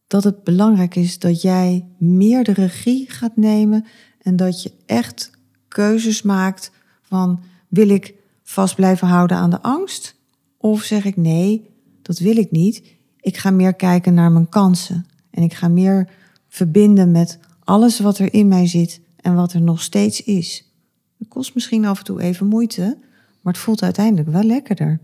dat 0.08 0.24
het 0.24 0.44
belangrijk 0.44 0.96
is 0.96 1.20
dat 1.20 1.42
jij 1.42 1.86
meer 1.98 2.44
de 2.44 2.54
regie 2.54 3.10
gaat 3.10 3.36
nemen 3.36 3.86
en 4.22 4.36
dat 4.36 4.64
je 4.64 4.72
echt 4.86 5.32
keuzes 5.68 6.22
maakt 6.22 6.72
van 7.02 7.40
wil 7.68 7.90
ik 7.90 8.14
vast 8.50 8.76
blijven 8.76 9.08
houden 9.08 9.38
aan 9.38 9.50
de 9.50 9.62
angst 9.62 10.16
of 10.58 10.82
zeg 10.82 11.06
ik 11.06 11.18
nee, 11.18 11.70
dat 12.02 12.20
wil 12.20 12.38
ik 12.38 12.52
niet. 12.52 12.84
Ik 13.20 13.38
ga 13.38 13.52
meer 13.52 13.74
kijken 13.74 14.14
naar 14.14 14.32
mijn 14.32 14.50
kansen 14.50 15.06
en 15.32 15.44
ik 15.44 15.54
ga 15.54 15.68
meer 15.68 16.10
verbinden 16.48 17.12
met 17.12 17.40
alles 17.64 18.00
wat 18.00 18.18
er 18.18 18.34
in 18.34 18.48
mij 18.48 18.68
zit 18.68 19.02
en 19.22 19.36
wat 19.36 19.54
er 19.54 19.62
nog 19.62 19.82
steeds 19.82 20.24
is. 20.24 20.74
Het 21.18 21.28
kost 21.28 21.54
misschien 21.54 21.86
af 21.86 21.98
en 21.98 22.04
toe 22.04 22.22
even 22.22 22.48
moeite, 22.48 22.98
maar 23.42 23.54
het 23.54 23.62
voelt 23.62 23.84
uiteindelijk 23.84 24.30
wel 24.30 24.44
lekkerder. 24.44 25.00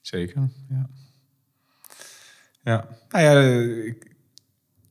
Zeker, 0.00 0.48
ja. 0.68 0.88
Ja, 2.60 2.88
nou 3.08 3.24
ja, 3.24 3.40
ik, 3.84 4.07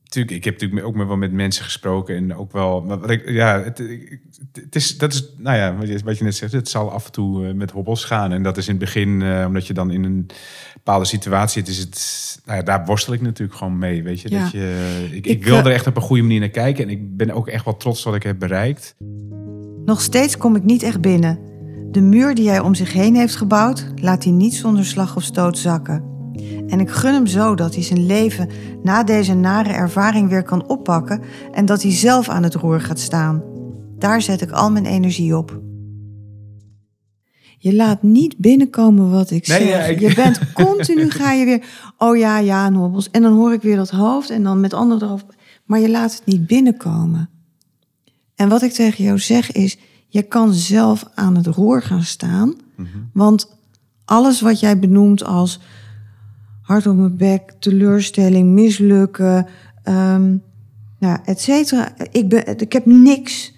natuurlijk, 0.08 0.36
ik 0.36 0.44
heb 0.44 0.60
natuurlijk 0.60 0.86
ook 0.86 1.06
wel 1.06 1.16
met 1.16 1.32
mensen 1.32 1.64
gesproken 1.64 2.16
en 2.16 2.36
ook 2.36 2.52
wel, 2.52 3.00
ja, 3.26 3.62
het, 3.62 3.82
het 4.52 4.74
is, 4.74 4.98
dat 4.98 5.12
is, 5.12 5.32
nou 5.36 5.56
ja, 5.56 5.76
wat 5.76 5.88
je, 5.88 6.00
wat 6.04 6.18
je 6.18 6.24
net 6.24 6.34
zegt, 6.34 6.52
het 6.52 6.68
zal 6.68 6.90
af 6.92 7.06
en 7.06 7.12
toe 7.12 7.46
eh, 7.46 7.54
met 7.54 7.70
hobbels 7.70 8.04
gaan 8.04 8.32
en 8.32 8.42
dat 8.42 8.56
is 8.56 8.66
in 8.68 8.74
het 8.74 8.84
begin, 8.84 9.22
eh, 9.22 9.44
omdat 9.46 9.66
je 9.66 9.74
dan 9.74 9.90
in 9.90 10.04
een 10.04 10.26
bepaalde 10.74 11.04
situatie 11.04 11.64
zit, 11.64 11.68
is 11.68 11.78
het, 11.78 12.40
nou 12.44 12.58
ja, 12.58 12.64
daar 12.64 12.84
worstel 12.84 13.12
ik 13.12 13.20
natuurlijk 13.20 13.58
gewoon 13.58 13.78
mee, 13.78 14.02
weet 14.02 14.20
je, 14.20 14.30
Ja. 14.30 14.42
dat 14.42 14.52
je, 14.52 15.06
ik, 15.06 15.14
ik, 15.14 15.26
Ik, 15.26 15.44
wil 15.44 15.58
eh, 15.58 15.66
er 15.66 15.72
echt 15.72 15.86
op 15.86 15.96
een 15.96 16.02
goede 16.02 16.22
manier 16.22 16.40
naar 16.40 16.48
kijken 16.48 16.84
en 16.84 16.90
ik 16.90 17.16
ben 17.16 17.30
ook 17.30 17.48
echt 17.48 17.64
wel 17.64 17.76
trots 17.76 18.02
wat 18.04 18.14
ik 18.14 18.22
heb 18.22 18.38
bereikt. 18.38 18.94
Nog 19.84 20.00
steeds 20.00 20.36
kom 20.36 20.56
ik 20.56 20.64
niet 20.64 20.82
echt 20.82 21.00
binnen. 21.00 21.38
De 21.90 22.00
muur 22.00 22.34
die 22.34 22.48
hij 22.48 22.60
om 22.60 22.74
zich 22.74 22.92
heen 22.92 23.14
heeft 23.14 23.36
gebouwd, 23.36 23.92
laat 23.96 24.24
hij 24.24 24.32
niet 24.32 24.54
zonder 24.54 24.84
slag 24.84 25.16
of 25.16 25.22
stoot 25.22 25.58
zakken. 25.58 26.17
En 26.68 26.80
ik 26.80 26.90
gun 26.90 27.12
hem 27.14 27.26
zo 27.26 27.54
dat 27.54 27.74
hij 27.74 27.82
zijn 27.82 28.06
leven 28.06 28.48
na 28.82 29.02
deze 29.04 29.34
nare 29.34 29.72
ervaring 29.72 30.28
weer 30.28 30.42
kan 30.42 30.68
oppakken 30.68 31.20
en 31.52 31.66
dat 31.66 31.82
hij 31.82 31.92
zelf 31.92 32.28
aan 32.28 32.42
het 32.42 32.54
roer 32.54 32.80
gaat 32.80 32.98
staan. 33.00 33.42
Daar 33.98 34.22
zet 34.22 34.40
ik 34.40 34.50
al 34.50 34.70
mijn 34.70 34.86
energie 34.86 35.36
op. 35.36 35.60
Je 37.58 37.74
laat 37.74 38.02
niet 38.02 38.36
binnenkomen 38.36 39.10
wat 39.10 39.30
ik 39.30 39.46
Nee, 39.48 39.58
zeg. 39.58 39.68
ja, 39.68 39.78
ik- 39.80 40.00
Je 40.00 40.14
bent 40.14 40.52
continu 40.52 41.10
ga 41.10 41.32
je 41.32 41.44
weer, 41.44 41.64
oh 41.98 42.16
ja, 42.16 42.38
ja, 42.38 42.68
Nobbels. 42.68 43.10
En 43.10 43.22
dan 43.22 43.32
hoor 43.32 43.52
ik 43.52 43.62
weer 43.62 43.76
dat 43.76 43.90
hoofd 43.90 44.30
en 44.30 44.42
dan 44.42 44.60
met 44.60 44.72
anderen 44.74 45.02
erover. 45.08 45.26
Maar 45.64 45.80
je 45.80 45.90
laat 45.90 46.12
het 46.14 46.22
niet 46.26 46.46
binnenkomen. 46.46 47.30
En 48.34 48.48
wat 48.48 48.62
ik 48.62 48.72
tegen 48.72 49.04
jou 49.04 49.18
zeg 49.18 49.52
is, 49.52 49.78
je 50.08 50.22
kan 50.22 50.52
zelf 50.52 51.04
aan 51.14 51.36
het 51.36 51.46
roer 51.46 51.82
gaan 51.82 52.02
staan. 52.02 52.54
Want 53.12 53.56
alles 54.04 54.40
wat 54.40 54.60
jij 54.60 54.78
benoemt 54.78 55.24
als 55.24 55.60
hard 56.68 56.86
op 56.86 56.96
mijn 56.96 57.16
bek, 57.16 57.52
teleurstelling, 57.58 58.48
mislukken, 58.50 59.46
ehm 59.82 60.36
nou, 60.98 61.18
et 61.24 61.40
cetera. 61.40 61.92
Ik, 62.10 62.28
ben, 62.28 62.58
ik 62.58 62.72
heb 62.72 62.86
niks. 62.86 63.54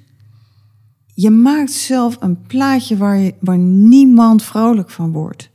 Je 1.14 1.30
maakt 1.30 1.72
zelf 1.72 2.16
een 2.20 2.42
plaatje 2.46 2.96
waar, 2.96 3.18
je, 3.18 3.34
waar 3.40 3.58
niemand 3.58 4.42
vrolijk 4.42 4.90
van 4.90 5.12
wordt. 5.12 5.50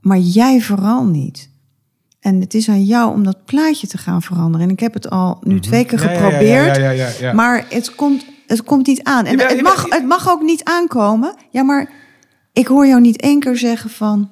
Maar 0.00 0.18
jij 0.18 0.60
vooral 0.60 1.06
niet. 1.06 1.50
En 2.20 2.40
het 2.40 2.54
is 2.54 2.68
aan 2.68 2.84
jou 2.84 3.12
om 3.12 3.24
dat 3.24 3.44
plaatje 3.44 3.86
te 3.86 3.98
gaan 3.98 4.22
veranderen. 4.22 4.66
En 4.66 4.72
ik 4.72 4.80
heb 4.80 4.94
het 4.94 5.10
al 5.10 5.38
nu 5.42 5.60
twee 5.60 5.84
keer 5.84 5.98
Mhm. 5.98 6.08
Ja, 6.08 6.12
ja, 6.14 6.18
geprobeerd. 6.20 6.76
ja, 6.76 6.82
ja, 6.82 6.90
ja, 6.90 7.10
ja. 7.20 7.32
Maar 7.32 7.66
het 7.68 7.94
komt, 7.94 8.24
het 8.46 8.62
komt 8.62 8.86
niet 8.86 9.02
aan. 9.02 9.24
En 9.24 9.40
het, 9.40 9.62
mag, 9.62 9.84
het 9.88 10.06
mag 10.06 10.28
ook 10.28 10.42
niet 10.42 10.64
aankomen. 10.64 11.34
Ja, 11.50 11.62
maar 11.62 11.90
ik 12.52 12.66
hoor 12.66 12.86
jou 12.86 13.00
niet 13.00 13.20
één 13.20 13.40
keer 13.40 13.56
zeggen 13.56 13.90
van... 13.90 14.30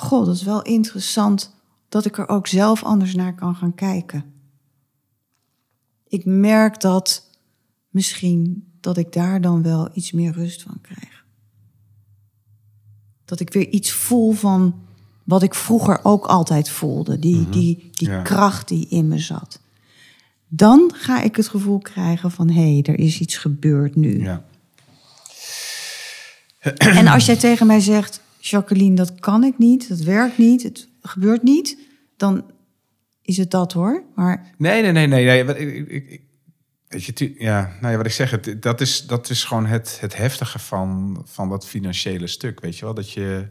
Goh, 0.00 0.26
dat 0.26 0.34
is 0.34 0.42
wel 0.42 0.62
interessant 0.62 1.54
dat 1.88 2.04
ik 2.04 2.18
er 2.18 2.28
ook 2.28 2.46
zelf 2.46 2.84
anders 2.84 3.14
naar 3.14 3.34
kan 3.34 3.54
gaan 3.54 3.74
kijken. 3.74 4.24
Ik 6.08 6.24
merk 6.24 6.80
dat 6.80 7.30
misschien 7.90 8.68
dat 8.80 8.96
ik 8.96 9.12
daar 9.12 9.40
dan 9.40 9.62
wel 9.62 9.88
iets 9.92 10.12
meer 10.12 10.32
rust 10.32 10.62
van 10.62 10.78
krijg. 10.80 11.24
Dat 13.24 13.40
ik 13.40 13.52
weer 13.52 13.68
iets 13.68 13.92
voel 13.92 14.32
van 14.32 14.74
wat 15.24 15.42
ik 15.42 15.54
vroeger 15.54 16.00
ook 16.02 16.26
altijd 16.26 16.70
voelde. 16.70 17.18
Die, 17.18 17.48
die, 17.48 17.90
die 17.92 18.08
Ja. 18.08 18.22
kracht 18.22 18.68
die 18.68 18.88
in 18.88 19.08
me 19.08 19.18
zat. 19.18 19.60
Dan 20.48 20.90
ga 20.94 21.22
ik 21.22 21.36
het 21.36 21.48
gevoel 21.48 21.78
krijgen 21.78 22.30
van... 22.30 22.50
hé, 22.50 22.72
hey, 22.72 22.82
er 22.82 22.98
is 22.98 23.20
iets 23.20 23.36
gebeurd 23.36 23.96
nu. 23.96 24.22
Ja. 24.22 24.44
En 26.76 27.06
als 27.06 27.26
jij 27.26 27.36
tegen 27.36 27.66
mij 27.66 27.80
zegt... 27.80 28.26
Jacqueline, 28.50 28.94
dat 28.96 29.20
kan 29.20 29.44
ik 29.44 29.58
niet, 29.58 29.88
dat 29.88 30.00
werkt 30.00 30.38
niet, 30.38 30.62
het 30.62 30.88
gebeurt 31.02 31.42
niet... 31.42 31.78
dan 32.16 32.44
is 33.22 33.36
het 33.36 33.50
dat 33.50 33.72
hoor. 33.72 34.02
Maar 34.14 34.54
Nee, 34.58 34.82
nee, 34.82 34.92
nee, 34.92 35.06
nee. 35.06 35.24
nee. 35.24 35.44
Wat 35.44 35.58
ik, 35.58 35.88
ik, 35.88 36.20
weet 36.88 37.04
je, 37.04 37.34
ja, 37.38 37.76
nou 37.80 37.92
ja, 37.92 37.96
wat 37.96 38.06
ik 38.06 38.12
zeg, 38.12 38.30
het, 38.30 38.62
dat, 38.62 38.80
is, 38.80 39.06
dat 39.06 39.30
is 39.30 39.44
gewoon 39.44 39.66
het, 39.66 39.98
het 40.00 40.16
heftige 40.16 40.58
van, 40.58 41.22
van 41.26 41.48
dat 41.48 41.66
financiële 41.66 42.26
stuk, 42.26 42.60
weet 42.60 42.78
je 42.78 42.84
wel. 42.84 42.94
Dat 42.94 43.12
je, 43.12 43.48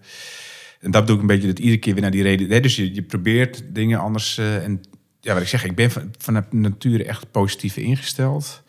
en 0.80 0.92
dat 0.92 1.08
doe 1.08 1.16
ik 1.16 1.22
een 1.22 1.28
beetje, 1.28 1.48
dat 1.48 1.60
iedere 1.60 1.78
keer 1.78 1.94
weer 1.94 2.02
naar 2.02 2.12
die 2.12 2.24
reden. 2.24 2.62
Dus 2.62 2.76
je, 2.76 2.94
je 2.94 3.04
probeert 3.04 3.64
dingen 3.70 4.00
anders. 4.00 4.38
eh, 4.38 4.64
en 4.64 4.82
ja, 5.22 5.34
wat 5.34 5.42
ik 5.42 5.48
zeg, 5.48 5.64
ik 5.64 5.76
ben 5.76 5.92
van, 5.92 6.14
van 6.18 6.46
nature 6.50 7.04
echt 7.04 7.32
positief 7.32 7.78
ingesteld. 7.78 8.64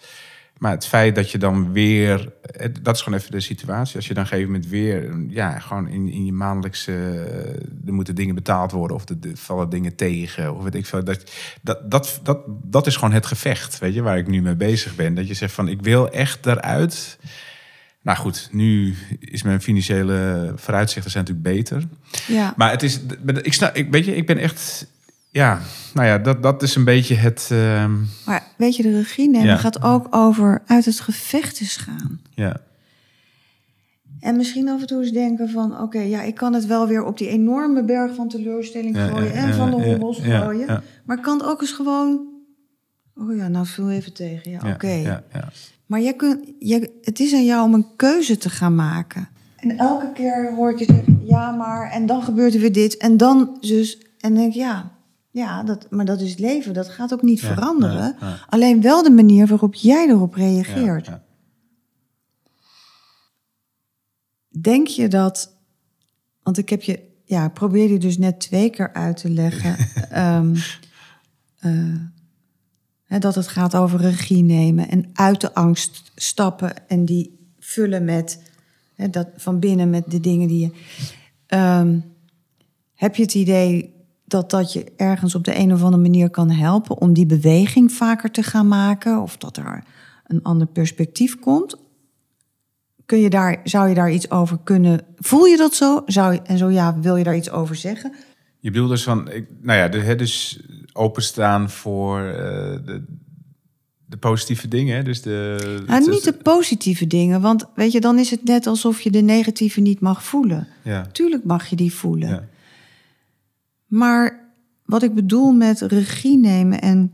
Maar 0.59 0.71
het 0.71 0.87
feit 0.87 1.15
dat 1.15 1.31
je 1.31 1.39
dan 1.39 1.73
weer, 1.73 2.33
dat 2.83 2.95
is 2.97 3.03
gewoon 3.03 3.19
even 3.19 3.31
de 3.31 3.41
situatie. 3.41 3.97
Als 3.97 4.07
je 4.07 4.15
dan 4.15 4.25
op 4.25 4.31
een 4.31 4.37
gegeven 4.37 4.53
moment 4.53 4.71
weer, 4.71 5.15
ja, 5.29 5.59
gewoon 5.59 5.89
in, 5.89 6.09
in 6.09 6.25
je 6.25 6.33
maandelijkse, 6.33 6.93
eh, 6.93 7.87
er 7.87 7.93
moeten 7.93 8.15
dingen 8.15 8.35
betaald 8.35 8.73
worden 8.73 8.97
of 8.97 9.09
er 9.09 9.17
er 9.23 9.37
vallen 9.37 9.69
dingen 9.69 9.95
tegen. 9.95 10.55
Of 10.57 10.63
weet 10.63 10.75
ik 10.75 10.87
veel. 10.87 11.05
Dat, 11.05 11.33
dat, 11.63 11.91
dat, 11.91 12.21
dat, 12.23 12.39
dat 12.47 12.87
is 12.87 12.97
gewoon 12.97 13.15
het 13.15 13.27
gevecht, 13.27 13.79
weet 13.79 13.95
je, 13.95 14.03
waar 14.03 14.19
ik 14.19 14.27
nu 14.27 14.43
mee 14.43 14.57
bezig 14.57 14.95
ben. 14.95 15.15
Dat 15.15 15.29
je 15.29 15.35
zegt 15.35 15.53
van, 15.53 15.69
ik 15.69 15.83
wil 15.83 16.11
echt 16.11 16.43
daaruit. 16.43 17.19
Nou 18.03 18.19
goed, 18.19 18.49
nu 18.53 18.95
is 19.21 19.43
mijn 19.43 19.63
financiële 19.63 20.53
vooruitzichten 20.57 21.11
zijn 21.11 21.25
natuurlijk 21.25 21.57
beter. 21.57 21.83
ja, 22.27 22.55
Maar 22.57 22.71
het 22.71 22.83
is, 22.83 23.01
ik 23.43 23.53
snap, 23.53 23.77
ik, 23.77 23.91
weet 23.91 24.05
je, 24.05 24.17
ik 24.17 24.27
ben 24.27 24.39
echt, 24.39 24.87
ja, 25.31 25.61
nou 25.95 26.07
ja, 26.07 26.19
dat, 26.19 26.43
dat 26.43 26.63
is 26.63 26.75
een 26.75 26.85
beetje 26.85 27.15
het, 27.15 27.49
ehm, 27.53 27.93
maar 28.27 28.43
weet 28.57 28.77
je, 28.77 28.83
de 28.83 28.97
regie 28.97 29.29
nemen 29.31 29.47
Ja. 29.47 29.57
gaat 29.57 29.83
ook 29.83 30.07
over 30.17 30.63
uit 30.67 30.85
het 30.85 31.01
gevecht 31.01 31.61
eens 31.61 31.77
gaan. 31.77 32.21
ja. 32.35 32.57
En 34.21 34.37
misschien 34.37 34.69
af 34.69 34.81
en 34.81 34.87
toe 34.87 35.01
eens 35.03 35.13
denken 35.13 35.51
van... 35.51 35.81
oké, 35.81 35.99
ja, 36.01 36.23
ik 36.23 36.35
kan 36.35 36.53
het 36.53 36.67
wel 36.67 36.87
weer 36.87 37.05
op 37.05 37.19
die 37.19 37.29
enorme 37.29 37.85
berg 37.85 38.15
van 38.15 38.29
teleurstelling 38.29 38.97
Ja, 38.97 39.07
gooien... 39.09 39.27
ja, 39.27 39.33
en 39.33 39.55
van 39.55 39.71
de 39.71 39.77
hobbels 39.85 40.19
gooien. 40.21 40.83
Maar 41.05 41.17
ik 41.17 41.23
kan 41.23 41.39
het 41.39 41.47
ook 41.47 41.61
eens 41.61 41.73
gewoon... 41.73 42.27
oh 43.15 43.37
ja, 43.37 43.49
nou, 43.49 43.67
viel 43.67 43.91
even 43.91 44.13
tegen. 44.13 44.51
Ja, 44.51 44.61
oké. 44.73 44.89
ja, 44.91 45.23
ja. 45.33 45.49
Maar 45.87 46.01
jij 46.01 46.15
kunt, 46.15 46.53
jij, 46.59 46.89
het 47.03 47.21
is 47.21 47.33
aan 47.35 47.45
jou 47.45 47.65
om 47.65 47.75
een 47.75 47.87
keuze 47.97 48.39
te 48.39 48.51
gaan 48.51 48.75
maken. 48.75 49.29
En 49.57 49.79
elke 49.79 50.13
keer 50.13 50.55
hoor 50.55 50.71
ik 50.71 50.79
je 50.79 50.85
zeggen, 50.85 51.21
ja 51.25 51.51
maar, 51.51 51.91
en 51.91 52.07
dan 52.07 52.23
gebeurt 52.23 52.55
er 52.55 52.61
weer 52.61 52.73
dit, 52.73 52.97
en 52.97 53.17
dan 53.17 53.57
dus, 53.61 53.99
en 54.21 54.35
denk 54.35 54.49
ik, 54.49 54.55
ja, 54.55 54.93
ja 55.39 55.63
dat, 55.63 55.87
maar 55.91 56.05
dat 56.05 56.21
is 56.21 56.31
het 56.31 56.39
leven, 56.39 56.75
dat 56.75 56.89
gaat 56.89 57.13
ook 57.13 57.23
niet 57.23 57.41
Ja, 57.41 57.55
veranderen. 57.55 58.17
ja, 58.21 58.29
ja. 58.29 58.45
Alleen 58.49 58.81
wel 58.81 59.03
de 59.03 59.11
manier 59.11 59.47
waarop 59.47 59.75
jij 59.75 60.09
erop 60.09 60.35
reageert. 60.35 61.11
Denk 64.49 64.87
je 64.87 65.09
dat, 65.09 65.57
want 66.43 66.59
ik 66.59 66.69
heb 66.69 66.83
je, 66.83 67.01
ja, 67.25 67.49
probeer 67.49 67.91
je 67.91 67.99
dus 67.99 68.19
net 68.19 68.41
twee 68.41 68.71
keer 68.71 68.93
uit 68.93 69.17
te 69.17 69.31
leggen, 69.31 69.77
ehm, 70.11 70.57
eh, 71.59 71.95
hè, 73.05 73.19
dat 73.19 73.35
het 73.35 73.49
gaat 73.49 73.75
over 73.75 74.01
regie 74.01 74.43
nemen 74.43 74.89
en 74.89 75.11
uit 75.13 75.41
de 75.41 75.55
angst 75.55 76.13
stappen 76.15 76.89
en 76.89 77.05
die 77.05 77.53
vullen 77.59 78.05
met, 78.05 78.43
hè, 78.95 79.11
dat 79.11 79.29
van 79.37 79.59
binnen 79.59 79.91
met 79.91 80.11
de 80.11 80.21
dingen 80.21 80.49
die 80.49 80.61
je. 80.61 80.71
Ehm, 81.47 82.01
heb 82.95 83.17
je 83.17 83.23
het 83.23 83.35
idee 83.35 83.98
dat 84.31 84.51
dat 84.51 84.73
je 84.73 84.93
ergens 84.97 85.35
op 85.35 85.45
de 85.45 85.59
een 85.59 85.73
of 85.73 85.83
andere 85.83 86.03
manier 86.03 86.31
kan 86.31 86.51
helpen 86.51 86.99
om 86.99 87.13
die 87.13 87.27
beweging 87.27 87.93
vaker 87.93 88.31
te 88.31 88.43
gaan 88.43 88.69
maken 88.69 89.23
of 89.23 89.37
dat 89.37 89.57
er 89.57 89.85
een 90.27 90.43
ander 90.43 90.67
perspectief 90.67 91.39
komt? 91.39 91.77
Kun 93.07 93.19
je 93.19 93.31
daar, 93.31 93.61
zou 93.65 93.89
je 93.89 93.95
daar 93.95 94.13
iets 94.13 94.31
over 94.31 94.59
kunnen? 94.65 95.01
Voel 95.17 95.45
je 95.45 95.57
dat 95.57 95.75
zo? 95.75 96.03
Zou 96.07 96.33
je, 96.33 96.43
en 96.43 96.59
zo 96.59 96.71
ja, 96.71 96.99
wil 97.01 97.17
je 97.17 97.25
daar 97.25 97.37
iets 97.37 97.51
over 97.51 97.77
zeggen? 97.77 98.13
Je 98.61 98.71
bedoelt 98.71 98.91
dus 98.91 99.03
van, 99.03 99.31
ik, 99.31 99.49
nou 99.61 99.79
ja, 99.79 99.89
de, 99.89 100.15
dus 100.15 100.61
openstaan 100.93 101.71
voor 101.71 102.21
eh, 102.21 102.35
de, 102.85 103.05
de 104.07 104.17
positieve 104.17 104.69
dingen. 104.69 104.97
hè, 104.97 105.03
Dus 105.03 105.23
de, 105.23 105.83
Nou, 105.87 106.11
niet 106.11 106.25
de 106.25 106.33
positieve 106.33 107.07
dingen, 107.07 107.41
want 107.41 107.65
weet 107.75 107.93
je, 107.93 108.01
dan 108.01 108.19
is 108.19 108.31
het 108.31 108.45
net 108.45 108.67
alsof 108.67 109.01
je 109.01 109.11
de 109.11 109.21
negatieve 109.21 109.81
niet 109.81 110.01
mag 110.01 110.25
voelen. 110.25 110.67
Ja, 110.85 111.07
Tuurlijk 111.13 111.45
mag 111.45 111.67
je 111.67 111.77
die 111.77 111.95
voelen. 111.95 112.29
ja, 112.29 112.49
Maar 113.89 114.53
wat 114.85 115.03
ik 115.03 115.15
bedoel 115.15 115.53
met 115.53 115.81
regie 115.81 116.39
nemen 116.39 116.81
en 116.81 117.13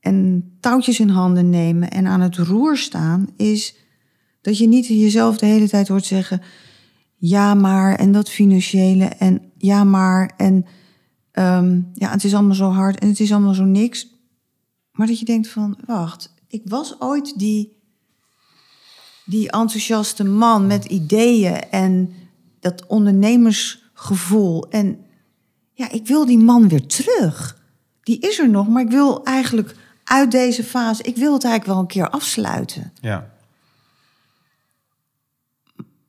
en 0.00 0.52
touwtjes 0.60 1.00
in 1.00 1.08
handen 1.08 1.50
nemen 1.50 1.90
en 1.90 2.06
aan 2.06 2.20
het 2.20 2.36
roer 2.36 2.76
staan, 2.76 3.28
is 3.36 3.76
dat 4.40 4.58
je 4.58 4.68
niet 4.68 4.86
jezelf 4.86 5.38
de 5.38 5.46
hele 5.46 5.68
tijd 5.68 5.88
hoort 5.88 6.04
zeggen: 6.04 6.42
ja, 7.16 7.54
maar 7.54 7.94
en 7.94 8.12
dat 8.12 8.30
financiële 8.30 9.04
en 9.04 9.52
ja, 9.56 9.84
maar 9.84 10.34
en 10.36 10.66
ehm, 11.32 11.80
ja, 11.92 12.10
het 12.10 12.24
is 12.24 12.34
allemaal 12.34 12.54
zo 12.54 12.70
hard 12.70 12.98
en 12.98 13.08
het 13.08 13.20
is 13.20 13.32
allemaal 13.32 13.54
zo 13.54 13.64
niks. 13.64 14.10
Maar 14.92 15.06
dat 15.06 15.18
je 15.18 15.24
denkt 15.24 15.48
van, 15.48 15.78
wacht, 15.86 16.34
ik 16.48 16.62
was 16.64 17.00
ooit 17.00 17.38
die, 17.38 17.76
die 19.24 19.50
enthousiaste 19.50 20.24
man 20.24 20.66
met 20.66 20.84
ideeën 20.84 21.70
en 21.70 22.12
dat 22.60 22.86
ondernemersgevoel. 22.86 24.68
En 24.70 25.04
ja, 25.72 25.90
ik 25.90 26.06
wil 26.06 26.26
die 26.26 26.38
man 26.38 26.68
weer 26.68 26.86
terug. 26.86 27.60
Die 28.02 28.18
is 28.20 28.38
er 28.38 28.50
nog, 28.50 28.68
maar 28.68 28.82
ik 28.82 28.90
wil 28.90 29.24
eigenlijk 29.24 29.74
uit 30.04 30.30
deze 30.30 30.64
fase, 30.64 31.02
ik 31.02 31.16
wil 31.16 31.32
het 31.32 31.44
eigenlijk 31.44 31.72
wel 31.74 31.82
een 31.82 31.88
keer 31.90 32.10
afsluiten. 32.10 32.92
Ja. 33.00 33.30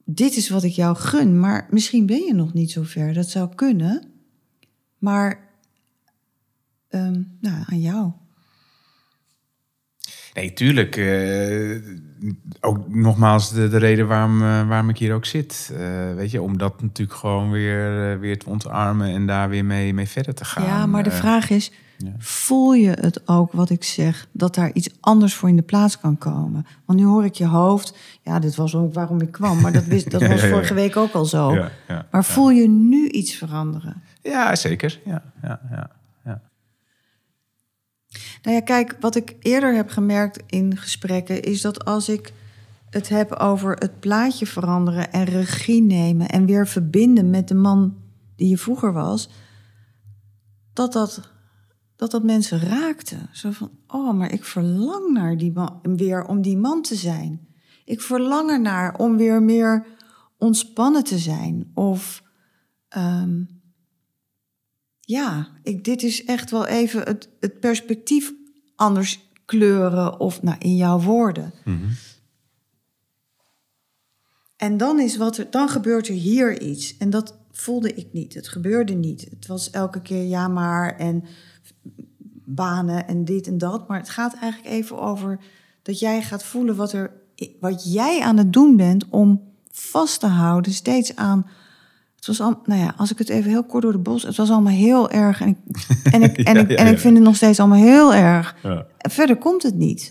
Dit 0.05 0.35
is 0.35 0.49
wat 0.49 0.63
ik 0.63 0.71
jou 0.71 0.95
gun, 0.95 1.39
maar 1.39 1.67
misschien 1.69 2.05
ben 2.05 2.25
je 2.25 2.33
nog 2.33 2.53
niet 2.53 2.71
zo 2.71 2.83
ver. 2.83 3.13
Dat 3.13 3.29
zou 3.29 3.55
kunnen. 3.55 4.11
Maar 4.97 5.49
ehm, 6.89 7.21
nou, 7.39 7.63
aan 7.65 7.81
jou. 7.81 8.11
Nee, 10.33 10.53
tuurlijk. 10.53 10.95
eh, 10.97 11.77
ook 12.61 12.89
nogmaals 12.89 13.51
de, 13.53 13.69
de 13.69 13.77
reden 13.77 14.07
waarom, 14.07 14.41
eh, 14.41 14.67
waarom 14.67 14.89
ik 14.89 14.97
hier 14.97 15.13
ook 15.13 15.25
zit. 15.25 15.73
Eh, 15.77 16.13
weet 16.15 16.31
je, 16.31 16.41
om 16.41 16.57
dat 16.57 16.81
natuurlijk 16.81 17.17
gewoon 17.17 17.51
weer, 17.51 18.11
eh, 18.11 18.19
weer 18.19 18.39
te 18.39 18.49
ontarmen 18.49 19.07
en 19.07 19.25
daar 19.25 19.49
weer 19.49 19.65
mee, 19.65 19.93
mee 19.93 20.07
verder 20.07 20.33
te 20.33 20.45
gaan. 20.45 20.63
Ja, 20.63 20.85
maar 20.85 21.03
de 21.03 21.11
vraag 21.11 21.49
is: 21.49 21.71
ja. 21.97 22.11
voel 22.17 22.73
je 22.73 22.89
het 22.89 23.27
ook 23.27 23.51
wat 23.51 23.69
ik 23.69 23.83
zeg, 23.83 24.27
dat 24.31 24.55
daar 24.55 24.71
iets 24.73 24.89
anders 24.99 25.35
voor 25.35 25.49
in 25.49 25.55
de 25.55 25.61
plaats 25.61 25.99
kan 25.99 26.17
komen? 26.17 26.65
Want 26.85 26.99
nu 26.99 27.05
hoor 27.05 27.25
ik 27.25 27.35
je 27.35 27.47
hoofd. 27.47 27.97
Ja, 28.21 28.39
dit 28.39 28.55
was 28.55 28.75
ook 28.75 28.93
waarom 28.93 29.21
ik 29.21 29.31
kwam, 29.31 29.61
maar 29.61 29.71
dat, 29.71 29.85
wist, 29.85 30.11
dat 30.11 30.21
was 30.21 30.41
ja, 30.41 30.47
ja. 30.47 30.53
vorige 30.53 30.73
week 30.73 30.97
ook 30.97 31.13
al 31.13 31.25
zo. 31.25 31.65
Maar 32.11 32.25
voel 32.25 32.49
je 32.49 32.67
nu 32.67 33.07
iets 33.07 33.35
veranderen? 33.35 34.01
Ja, 34.21 34.55
zeker. 34.55 34.99
Ja, 35.05 35.23
ja, 35.41 35.59
ja. 35.69 35.89
Nou 38.41 38.55
ja, 38.55 38.61
kijk, 38.61 38.97
wat 38.99 39.15
ik 39.15 39.35
eerder 39.39 39.75
heb 39.75 39.89
gemerkt 39.89 40.43
in 40.45 40.77
gesprekken 40.77 41.41
is 41.41 41.61
dat 41.61 41.85
als 41.85 42.09
ik 42.09 42.33
het 42.89 43.09
heb 43.09 43.31
over 43.31 43.75
het 43.75 43.99
plaatje 43.99 44.45
veranderen 44.45 45.11
en 45.11 45.23
regie 45.23 45.81
nemen 45.81 46.29
en 46.29 46.45
weer 46.45 46.67
verbinden 46.67 47.29
met 47.29 47.47
de 47.47 47.55
man 47.55 47.97
die 48.35 48.49
je 48.49 48.57
vroeger 48.57 48.93
was, 48.93 49.29
dat 50.73 50.93
dat, 50.93 51.29
dat, 51.95 52.11
dat 52.11 52.23
mensen 52.23 52.59
raakte. 52.59 53.17
Zo 53.31 53.51
van, 53.51 53.71
oh, 53.87 54.13
maar 54.13 54.31
ik 54.31 54.43
verlang 54.43 55.13
naar 55.13 55.37
die 55.37 55.51
man, 55.51 55.79
weer 55.81 56.25
om 56.25 56.41
die 56.41 56.57
man 56.57 56.81
te 56.81 56.95
zijn. 56.95 57.47
Ik 57.85 58.01
verlang 58.01 58.49
ernaar 58.49 58.97
om 58.97 59.17
weer 59.17 59.43
meer 59.43 59.85
ontspannen 60.37 61.03
te 61.03 61.17
zijn. 61.17 61.71
Of 61.73 62.23
ehm, 62.87 63.43
ja, 65.05 65.47
ik, 65.63 65.83
dit 65.83 66.03
is 66.03 66.25
echt 66.25 66.51
wel 66.51 66.67
even 66.67 67.01
het, 67.01 67.29
het 67.39 67.59
perspectief 67.59 68.33
anders 68.75 69.31
kleuren 69.45 70.19
of 70.19 70.41
nou, 70.41 70.57
in 70.59 70.75
jouw 70.75 70.99
woorden. 70.99 71.53
Mhm. 71.65 71.89
En 74.55 74.77
dan, 74.77 74.99
is 74.99 75.17
wat 75.17 75.37
er, 75.37 75.47
dan 75.49 75.69
gebeurt 75.69 76.07
er 76.07 76.13
hier 76.13 76.61
iets. 76.61 76.97
En 76.97 77.09
dat 77.09 77.37
voelde 77.51 77.93
ik 77.93 78.07
niet. 78.13 78.33
Het 78.33 78.47
gebeurde 78.47 78.93
niet. 78.93 79.27
Het 79.29 79.47
was 79.47 79.69
elke 79.69 80.01
keer 80.01 80.23
ja 80.23 80.47
maar 80.47 80.97
en 80.97 81.23
banen 82.45 83.07
en 83.07 83.25
dit 83.25 83.47
en 83.47 83.57
dat. 83.57 83.87
Maar 83.87 83.99
het 83.99 84.09
gaat 84.09 84.35
eigenlijk 84.35 84.73
even 84.73 84.99
over 84.99 85.39
dat 85.81 85.99
jij 85.99 86.21
gaat 86.21 86.43
voelen 86.43 86.75
wat, 86.75 86.93
er, 86.93 87.11
wat 87.59 87.93
jij 87.93 88.21
aan 88.21 88.37
het 88.37 88.53
doen 88.53 88.75
bent 88.75 89.09
om 89.09 89.41
vast 89.71 90.19
te 90.19 90.27
houden 90.27 90.71
steeds 90.71 91.15
aan. 91.15 91.47
Het 92.25 92.37
was 92.37 92.47
al, 92.47 92.61
nou 92.65 92.81
ja, 92.81 92.93
als 92.97 93.11
ik 93.11 93.17
het 93.17 93.29
even 93.29 93.49
heel 93.49 93.65
kort 93.65 93.83
door 93.83 93.91
de 93.91 93.97
bos. 93.97 94.23
Het 94.23 94.35
was 94.35 94.49
allemaal 94.49 94.73
heel 94.73 95.09
erg. 95.09 95.41
En 95.41 95.47
ik, 95.47 95.57
en 96.11 96.21
ik, 96.29 96.37
en 96.37 96.57
ik, 96.57 96.69
ja, 96.69 96.75
en 96.75 96.87
ik 96.87 96.99
vind 96.99 97.15
het 97.15 97.25
nog 97.25 97.35
steeds 97.35 97.59
allemaal 97.59 97.83
heel 97.83 98.13
erg. 98.13 98.55
En 98.97 99.11
verder 99.11 99.37
komt 99.37 99.63
het 99.63 99.75
niet. 99.75 100.09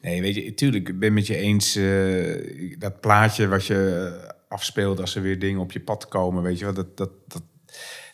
Nee, 0.00 0.20
weet 0.20 0.34
je, 0.34 0.54
tuurlijk, 0.54 0.88
ik 0.88 0.98
ben 0.98 1.12
met 1.12 1.26
je 1.26 1.36
eens. 1.36 1.76
eh, 1.76 2.78
dat 2.78 3.00
plaatje 3.00 3.48
wat 3.48 3.66
je 3.66 4.32
afspeelt 4.48 5.00
als 5.00 5.14
er 5.14 5.22
weer 5.22 5.38
dingen 5.38 5.60
op 5.60 5.72
je 5.72 5.80
pad 5.80 6.08
komen, 6.08 6.42
weet 6.42 6.58
je 6.58 6.64
wel, 6.64 6.74
dat, 6.74 6.96
dat, 6.96 7.10
dat, 7.26 7.42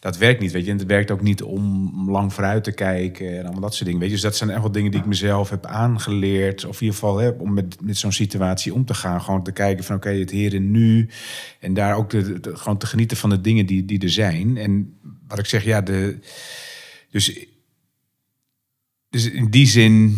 dat 0.01 0.17
werkt 0.17 0.41
niet, 0.41 0.53
weet 0.53 0.65
je. 0.65 0.71
En 0.71 0.79
het 0.79 0.87
werkt 0.87 1.11
ook 1.11 1.23
niet 1.23 1.43
om 1.43 2.11
lang 2.11 2.33
vooruit 2.33 2.65
te 2.65 2.73
kijken 2.73 3.39
en 3.39 3.43
allemaal 3.43 3.61
dat 3.61 3.73
soort 3.75 3.85
dingen, 3.85 4.01
weet 4.01 4.09
je. 4.09 4.15
Dus 4.15 4.25
dat 4.25 4.37
zijn 4.37 4.51
echt 4.51 4.61
wel 4.61 4.73
dingen 4.73 4.91
die 4.91 5.01
ik 5.01 5.07
mezelf 5.07 5.51
heb 5.51 5.67
aangeleerd, 5.67 6.65
of 6.65 6.75
in 6.81 6.81
ieder 6.87 6.95
geval 6.99 7.17
hè, 7.19 7.29
om 7.29 7.53
met, 7.55 7.81
met 7.81 7.97
zo'n 7.97 8.13
situatie 8.13 8.75
om 8.75 8.85
te 8.85 8.95
gaan. 8.95 9.23
Gewoon 9.23 9.43
te 9.43 9.53
kijken 9.53 9.85
van, 9.85 9.97
oké, 9.97 10.11
het 10.11 10.31
hier 10.31 10.55
en 10.55 10.71
nu. 10.71 11.09
En 11.61 11.75
daar 11.75 11.95
ook 11.97 12.11
de, 12.11 12.41
de- 12.41 12.57
gewoon 12.57 12.79
te 12.79 12.87
genieten 12.87 13.17
van 13.17 13.31
de 13.31 13.41
dingen 13.41 13.67
die, 13.67 13.85
die 13.85 13.99
er 14.01 14.11
zijn. 14.11 14.57
En 14.57 14.99
wat 15.29 15.39
ik 15.39 15.47
zeg, 15.47 15.65
ja, 15.65 15.81
de... 15.81 16.19
Dus 17.11 17.47
dus 19.09 19.31
in 19.31 19.51
die 19.51 19.67
zin, 19.67 20.17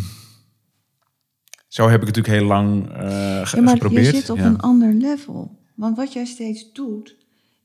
zo 1.69 1.89
heb 1.89 2.01
ik 2.01 2.07
het 2.07 2.17
natuurlijk 2.17 2.39
heel 2.43 2.47
lang 2.57 2.85
ge- 3.49 3.57
Ja, 3.57 3.63
maar 3.63 3.73
geprobeerd. 3.73 4.07
je 4.07 4.13
zit 4.17 4.31
op 4.31 4.37
ja. 4.39 4.45
een 4.47 4.61
ander 4.61 4.93
level. 4.95 5.59
Want 5.75 5.97
wat 5.97 6.13
jij 6.13 6.25
steeds 6.25 6.73
doet, 6.73 7.17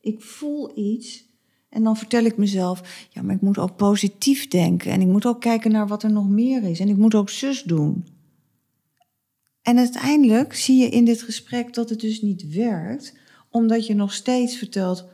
ik 0.01 0.21
voel 0.21 0.71
iets 0.77 1.25
en 1.69 1.83
dan 1.83 1.97
vertel 1.97 2.23
ik 2.23 2.37
mezelf, 2.37 3.07
ja, 3.09 3.21
maar 3.21 3.35
ik 3.35 3.41
moet 3.41 3.57
ook 3.57 3.75
positief 3.75 4.47
denken 4.47 4.91
en 4.91 5.01
ik 5.01 5.07
moet 5.07 5.25
ook 5.25 5.41
kijken 5.41 5.71
naar 5.71 5.87
wat 5.87 6.03
er 6.03 6.11
nog 6.11 6.29
meer 6.29 6.63
is 6.63 6.79
en 6.79 6.89
ik 6.89 6.97
moet 6.97 7.15
ook 7.15 7.29
zus 7.29 7.63
doen. 7.63 8.05
En 9.61 9.77
uiteindelijk 9.77 10.55
zie 10.55 10.77
je 10.77 10.89
in 10.89 11.05
dit 11.05 11.21
gesprek 11.21 11.73
dat 11.73 11.89
het 11.89 11.99
dus 11.99 12.21
niet 12.21 12.53
werkt, 12.53 13.13
omdat 13.49 13.85
je 13.87 13.95
nog 13.95 14.13
steeds 14.13 14.57
vertelt, 14.57 15.05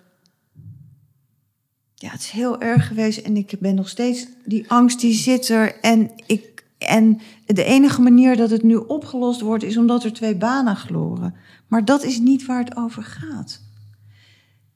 ja, 1.96 2.10
het 2.10 2.22
is 2.22 2.30
heel 2.30 2.62
erg 2.62 2.88
geweest 2.88 3.20
en 3.20 3.38
ik 3.38 3.56
ben 3.60 3.76
nog 3.76 3.90
steeds, 3.90 4.28
die 4.46 4.70
angst 4.70 5.00
die 5.00 5.14
zit 5.14 5.50
er 5.50 5.80
en 5.80 6.12
ik, 6.26 6.66
en 6.78 7.20
de 7.46 7.64
enige 7.64 8.02
manier 8.02 8.36
dat 8.36 8.50
het 8.50 8.64
nu 8.64 8.76
opgelost 8.76 9.42
wordt 9.42 9.64
is 9.64 9.78
omdat 9.78 10.04
er 10.04 10.14
twee 10.14 10.36
banen 10.36 10.76
gloren. 10.76 11.36
Maar 11.68 11.86
dat 11.86 12.04
is 12.04 12.20
niet 12.20 12.46
waar 12.46 12.64
het 12.64 12.76
over 12.76 13.04
gaat. 13.04 13.62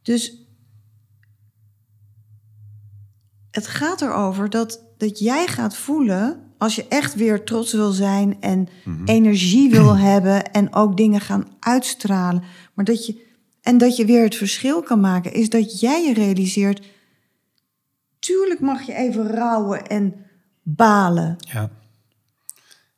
Dus 0.02 0.47
het 3.58 3.68
gaat 3.68 4.02
erover 4.02 4.50
dat, 4.50 4.84
dat 4.98 5.20
jij 5.20 5.48
gaat 5.48 5.78
voelen, 5.78 6.40
als 6.58 6.76
je 6.76 6.88
echt 6.88 7.16
weer 7.16 7.44
trots 7.44 7.74
wil 7.74 7.92
zijn 7.92 8.38
en 8.40 8.68
energie 9.06 9.70
wil 9.70 9.98
hebben 10.12 10.52
en 10.52 10.74
ook 10.74 10.98
dingen 10.98 11.22
gaan 11.22 11.48
uitstralen, 11.60 12.44
maar 12.74 12.86
dat 12.86 13.06
je, 13.06 13.26
en 13.62 13.78
dat 13.78 13.96
je 13.96 14.06
weer 14.06 14.24
het 14.24 14.36
verschil 14.36 14.82
kan 14.82 15.00
maken, 15.00 15.34
is 15.34 15.50
dat 15.50 15.80
jij 15.80 16.06
je 16.06 16.14
realiseert, 16.14 16.86
tuurlijk 18.20 18.60
mag 18.60 18.82
je 18.82 18.94
even 18.94 19.28
rouwen 19.28 19.88
en 19.88 20.14
balen. 20.64 21.36
Ja. 21.38 21.70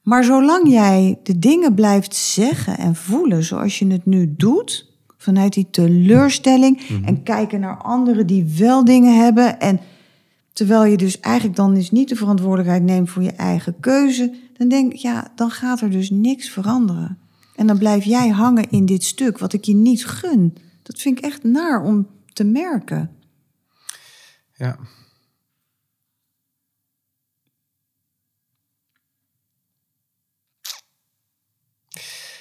Maar 0.02 0.24
zolang 0.24 0.69
jij 0.69 1.19
de 1.24 1.39
dingen 1.39 1.74
blijft 1.74 2.15
zeggen 2.15 2.78
en 2.78 2.95
voelen 2.95 3.43
zoals 3.43 3.80
je 3.80 3.88
het 3.88 4.06
nu 4.06 4.34
doet, 4.38 4.91
vanuit 5.17 5.54
die 5.54 5.67
teleurstelling 5.72 6.82
en 7.06 7.24
kijken 7.24 7.60
naar 7.60 7.78
anderen 7.78 8.28
die 8.28 8.54
wel 8.58 8.86
dingen 8.86 9.24
hebben 9.24 9.60
en 9.60 9.80
terwijl 10.60 10.86
je 10.86 10.98
dus 10.98 11.19
eigenlijk 11.19 11.56
dan 11.56 11.74
dus 11.74 11.91
niet 11.91 12.10
de 12.10 12.15
verantwoordelijkheid 12.15 12.84
neemt 12.84 13.10
voor 13.10 13.24
je 13.24 13.32
eigen 13.32 13.80
keuze, 13.80 14.36
dan 14.58 14.69
denk 14.69 14.93
ik, 14.93 15.00
ja, 15.00 15.32
dan 15.36 15.52
gaat 15.52 15.82
er 15.82 15.89
dus 15.89 16.10
niks 16.10 16.50
veranderen. 16.50 17.17
En 17.56 17.67
dan 17.67 17.78
blijf 17.78 18.04
jij 18.04 18.30
hangen 18.30 18.69
in 18.69 18.86
dit 18.86 19.04
stuk 19.04 19.38
wat 19.38 19.54
ik 19.54 19.63
je 19.63 19.74
niet 19.74 20.06
gun. 20.06 20.58
Dat 20.84 21.00
vind 21.00 21.17
ik 21.17 21.24
echt 21.24 21.43
naar 21.43 21.84
om 21.84 22.08
te 22.34 22.43
merken. 22.43 23.12
ja. 24.54 24.80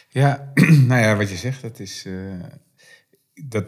Ja, 0.09 0.53
nou 0.89 1.01
ja, 1.01 1.17
wat 1.17 1.31
je 1.31 1.37
zegt, 1.37 1.63
dat 1.63 1.79
is. 1.79 2.05
eh, 2.07 2.45
dat, 3.35 3.65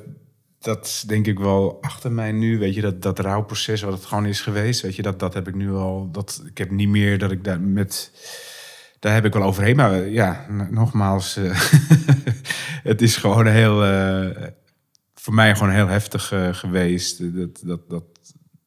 dat 0.61 0.87
is 0.87 1.05
denk 1.07 1.27
ik 1.27 1.39
wel 1.39 1.79
achter 1.81 2.13
mij 2.13 2.33
nu. 2.33 2.59
Weet 2.59 2.75
je, 2.75 2.81
dat, 2.81 3.03
dat 3.03 3.19
rouwproces 3.19 3.81
wat 3.83 3.93
het 3.93 4.05
gewoon 4.05 4.27
is 4.27 4.41
geweest. 4.41 4.81
Weet 4.81 4.97
je, 4.97 5.03
dat, 5.03 5.19
dat 5.19 5.35
heb 5.35 5.49
ik 5.49 5.55
nu 5.55 5.73
al. 5.73 6.09
Dat, 6.13 6.43
ik 6.47 6.59
heb 6.59 6.71
niet 6.71 6.89
meer 6.89 7.19
dat 7.19 7.31
ik 7.31 7.45
daar 7.45 7.61
met. 7.61 8.11
Daar 8.99 9.15
heb 9.15 9.25
ik 9.25 9.33
wel 9.33 9.43
overheen. 9.43 9.77
Maar 9.77 10.09
ja, 10.09 10.47
nogmaals. 10.71 11.37
eh, 11.37 11.61
het 12.91 13.03
is 13.03 13.17
gewoon 13.17 13.47
heel. 13.47 13.85
eh, 13.85 14.47
voor 15.15 15.35
mij 15.35 15.55
gewoon 15.57 15.73
heel 15.73 15.87
heftig 15.89 16.33
eh, 16.33 16.49
geweest. 16.55 17.37
Dat, 17.37 17.61
dat, 17.65 17.89
dat, 17.89 18.05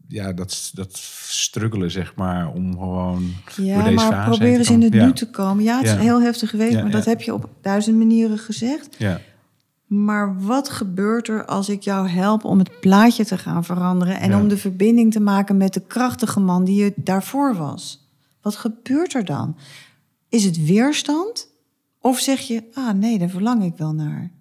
ja, 0.08 0.34
dat, 0.34 0.72
dat 0.74 0.98
struggelen, 1.28 1.92
zeg 1.92 2.16
maar, 2.16 2.48
om 2.54 2.72
gewoon 2.78 3.34
door 3.56 3.66
Ja, 3.66 3.84
deze 3.84 3.96
maar 3.96 4.12
fase 4.12 4.44
heen 4.44 4.58
eens 4.58 4.70
in 4.70 4.82
het 4.82 4.94
Ja. 4.94 5.06
nu 5.06 5.14
te 5.14 5.30
komen. 5.30 5.64
Ja, 5.64 5.78
het 5.78 5.86
is 5.88 5.94
heel 6.04 6.22
heftig 6.22 6.50
geweest, 6.50 6.74
maar 6.82 6.92
dat 6.92 7.06
heb 7.06 7.22
je 7.22 7.34
op 7.34 7.50
duizend 7.62 7.98
manieren 7.98 8.38
gezegd. 8.38 8.96
Ja, 8.98 9.22
Maar 9.86 10.42
wat 10.42 10.70
gebeurt 10.70 11.28
er 11.28 11.46
als 11.46 11.70
ik 11.70 11.82
jou 11.82 12.08
help 12.08 12.44
om 12.44 12.60
het 12.60 12.80
plaatje 12.80 13.26
te 13.26 13.38
gaan 13.38 13.64
veranderen 13.66 14.20
en 14.20 14.30
Ja. 14.30 14.40
om 14.40 14.48
de 14.48 14.58
verbinding 14.58 15.12
te 15.12 15.20
maken 15.20 15.58
met 15.58 15.74
de 15.74 15.82
krachtige 15.88 16.40
man 16.40 16.64
die 16.64 16.84
je 16.84 16.94
daarvoor 16.96 17.56
was? 17.56 18.10
Wat 18.42 18.56
gebeurt 18.56 19.14
er 19.14 19.26
dan? 19.26 19.58
Is 20.30 20.44
het 20.44 20.66
weerstand? 20.66 21.48
Of 22.00 22.20
zeg 22.20 22.40
je, 22.40 22.64
ah 22.74 22.94
nee, 22.94 23.20
daar 23.20 23.30
verlang 23.30 23.64
ik 23.64 23.74
wel 23.78 23.94
naar? 23.94 24.32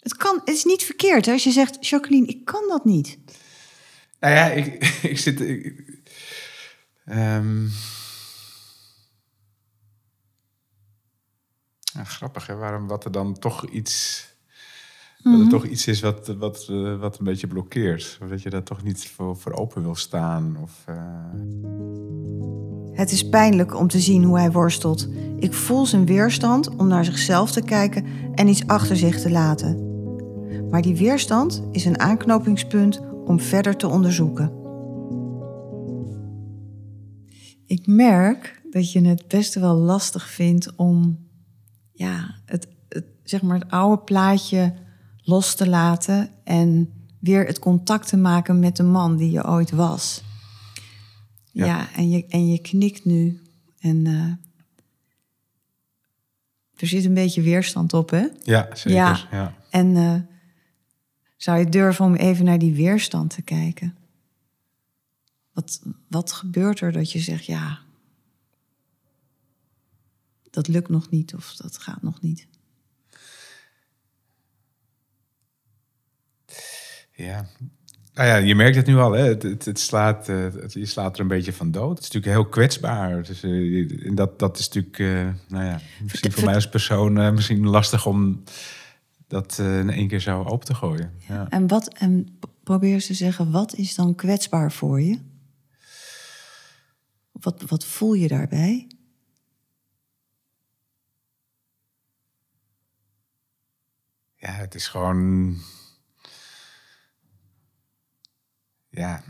Het, 0.00 0.16
kan, 0.16 0.40
het 0.44 0.54
is 0.54 0.64
niet 0.64 0.82
verkeerd 0.82 1.26
hè, 1.26 1.32
als 1.32 1.44
je 1.44 1.50
zegt, 1.50 1.86
Jacqueline, 1.86 2.26
ik 2.26 2.44
kan 2.44 2.62
dat 2.68 2.84
niet. 2.84 3.18
Nou 4.20 4.34
ja, 4.34 4.46
ik, 4.46 4.84
ik 5.12 5.18
zit. 5.18 5.40
ik- 5.40 5.98
ehm. 7.04 7.66
Ja, 12.00 12.06
grappig, 12.06 12.46
hè? 12.46 12.56
Waarom 12.56 12.86
wat 12.86 13.04
er 13.04 13.12
dan 13.12 13.38
toch 13.38 13.66
iets. 13.66 14.28
Dat 15.22 15.40
er 15.40 15.48
toch 15.48 15.66
iets 15.66 15.86
is 15.86 16.00
wat, 16.00 16.26
wat, 16.38 16.66
eh, 16.70 16.98
wat 17.00 17.18
een 17.18 17.24
beetje 17.24 17.46
blokkeert. 17.46 18.18
Of 18.22 18.28
dat 18.28 18.42
je 18.42 18.50
daar 18.50 18.62
toch 18.62 18.82
niet 18.82 19.08
voor, 19.08 19.36
voor 19.36 19.52
open 19.52 19.82
wil 19.82 19.94
staan. 19.94 20.56
Of, 20.62 20.82
eh, 20.86 20.96
Het 22.92 23.12
is 23.12 23.28
pijnlijk 23.28 23.74
om 23.74 23.88
te 23.88 24.00
zien 24.00 24.24
hoe 24.24 24.38
hij 24.38 24.52
worstelt. 24.52 25.08
Ik 25.38 25.54
voel 25.54 25.86
zijn 25.86 26.06
weerstand 26.06 26.76
om 26.76 26.86
naar 26.86 27.04
zichzelf 27.04 27.50
te 27.50 27.62
kijken 27.62 28.06
en 28.34 28.48
iets 28.48 28.66
achter 28.66 28.96
zich 28.96 29.20
te 29.20 29.30
laten. 29.30 29.88
Maar 30.70 30.82
die 30.82 30.96
weerstand 30.96 31.62
is 31.70 31.84
een 31.84 32.00
aanknopingspunt 32.00 33.00
om 33.24 33.40
verder 33.40 33.76
te 33.76 33.88
onderzoeken. 33.88 34.52
Ik 37.66 37.86
merk 37.86 38.62
dat 38.70 38.92
je 38.92 39.00
het 39.00 39.28
best 39.28 39.54
wel 39.54 39.74
lastig 39.74 40.28
vindt 40.28 40.76
om 40.76 41.28
ja, 42.00 42.34
het, 42.44 42.68
het, 42.88 43.04
zeg 43.24 43.42
maar 43.42 43.58
het 43.58 43.70
oude 43.70 44.02
plaatje 44.02 44.74
los 45.22 45.54
te 45.54 45.68
laten 45.68 46.30
en 46.44 46.92
weer 47.18 47.46
het 47.46 47.58
contact 47.58 48.08
te 48.08 48.16
maken 48.16 48.58
met 48.58 48.76
de 48.76 48.82
man 48.82 49.16
die 49.16 49.30
je 49.30 49.46
ooit 49.48 49.70
was. 49.70 50.22
Ja, 51.52 51.64
Ja. 51.66 51.92
en, 51.94 52.10
je, 52.10 52.26
en 52.26 52.48
je 52.48 52.58
knikt 52.60 53.04
nu. 53.04 53.40
En 53.78 54.06
eh, 54.06 54.32
er 56.76 56.86
zit 56.86 57.04
een 57.04 57.14
beetje 57.14 57.42
weerstand 57.42 57.92
op, 57.92 58.10
hè? 58.10 58.26
ja, 58.42 58.68
zeker. 58.72 58.98
Ja. 58.98 59.18
Ja. 59.30 59.54
En 59.70 59.96
eh, 59.96 60.14
zou 61.36 61.58
je 61.58 61.68
durven 61.68 62.04
om 62.04 62.14
even 62.14 62.44
naar 62.44 62.58
die 62.58 62.74
weerstand 62.74 63.30
te 63.34 63.42
kijken? 63.42 63.96
Wat, 65.52 65.82
wat 66.08 66.32
gebeurt 66.32 66.80
er 66.80 66.92
dat 66.92 67.12
je 67.12 67.18
zegt, 67.18 67.44
ja, 67.44 67.78
dat 70.50 70.68
lukt 70.68 70.88
nog 70.88 71.10
niet 71.10 71.34
of 71.34 71.54
dat 71.56 71.78
gaat 71.78 72.02
nog 72.02 72.20
niet? 72.20 72.46
Ja. 77.12 77.46
Nou 78.14 78.28
ja, 78.28 78.36
je 78.36 78.54
merkt 78.54 78.76
het 78.76 78.86
nu 78.86 78.96
al, 78.96 79.12
hè? 79.12 79.24
Het, 79.24 79.42
het, 79.42 79.64
het 79.64 79.78
slaat, 79.78 80.28
eh, 80.28 80.36
het, 80.42 80.72
je 80.72 80.86
slaat 80.86 81.14
er 81.14 81.20
een 81.20 81.28
beetje 81.28 81.52
van 81.52 81.70
dood. 81.70 81.98
Het 81.98 81.98
is 81.98 82.10
natuurlijk 82.10 82.32
heel 82.32 82.48
kwetsbaar. 82.48 83.22
Dus, 83.22 83.42
en 83.42 84.14
dat, 84.14 84.38
dat 84.38 84.58
is 84.58 84.68
natuurlijk, 84.68 84.98
eh, 84.98 85.28
nou 85.48 85.64
ja, 85.64 85.80
misschien 86.02 86.32
voor 86.32 86.44
mij 86.44 86.54
als 86.54 86.68
persoon 86.68 87.34
misschien 87.34 87.66
lastig 87.66 88.06
om 88.06 88.42
dat 89.26 89.58
in 89.58 89.90
één 89.90 90.08
keer 90.08 90.20
zo 90.20 90.42
open 90.44 90.66
te 90.66 90.74
gooien. 90.74 91.12
Ja. 91.28 91.48
En, 91.48 91.66
wat, 91.66 91.94
en 91.94 92.38
probeer 92.62 92.92
eens 92.92 93.06
te 93.06 93.14
zeggen, 93.14 93.50
wat 93.50 93.74
is 93.74 93.94
dan 93.94 94.14
kwetsbaar 94.14 94.72
voor 94.72 95.00
je? 95.00 95.18
Wat, 97.32 97.62
wat 97.66 97.84
voel 97.84 98.12
je 98.12 98.28
daarbij? 98.28 98.86
Ja, 104.40 104.50
het 104.50 104.74
is 104.74 104.88
gewoon. 104.88 105.56
Ja, 108.88 109.22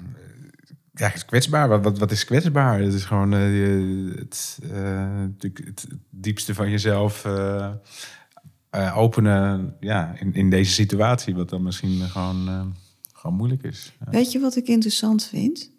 ja, 0.92 1.14
is 1.14 1.25
kwetsbaar. 1.25 1.68
Wat, 1.68 1.83
wat, 1.83 1.99
wat 1.99 2.11
is 2.11 2.25
kwetsbaar? 2.25 2.81
Het 2.81 2.94
is 2.94 3.05
gewoon 3.05 3.31
je- 3.31 4.12
het, 4.18 4.59
het, 5.38 5.87
diepste 6.11 6.55
van 6.55 6.70
jezelf 6.70 7.25
eh, 7.25 7.73
openen 8.96 9.77
ja, 9.81 10.14
in, 10.18 10.35
in 10.35 10.51
deze 10.51 10.73
situatie, 10.73 11.35
wat 11.35 11.49
dan 11.49 11.62
misschien 11.62 12.01
gewoon, 12.01 12.75
gewoon 13.12 13.37
moeilijk 13.37 13.62
is. 13.62 13.92
Weet 14.11 14.33
je 14.33 14.40
wat 14.40 14.57
ik 14.57 14.66
interessant 14.66 15.25
vind? 15.25 15.70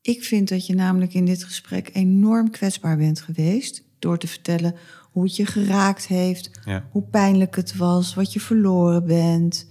Ik 0.00 0.24
vind 0.24 0.48
dat 0.48 0.66
je 0.66 0.74
namelijk 0.74 1.14
in 1.14 1.24
dit 1.24 1.44
gesprek 1.44 1.90
enorm 1.92 2.50
kwetsbaar 2.50 2.96
bent 2.96 3.20
geweest 3.20 3.82
door 3.98 4.18
te 4.18 4.26
vertellen 4.26 4.74
hoe 5.12 5.22
het 5.24 5.36
je 5.36 5.46
geraakt 5.46 6.06
heeft, 6.06 6.50
Ja. 6.64 6.88
hoe 6.90 7.02
pijnlijk 7.02 7.56
het 7.56 7.76
was, 7.76 8.14
wat 8.14 8.32
je 8.32 8.40
verloren 8.40 9.06
bent, 9.06 9.70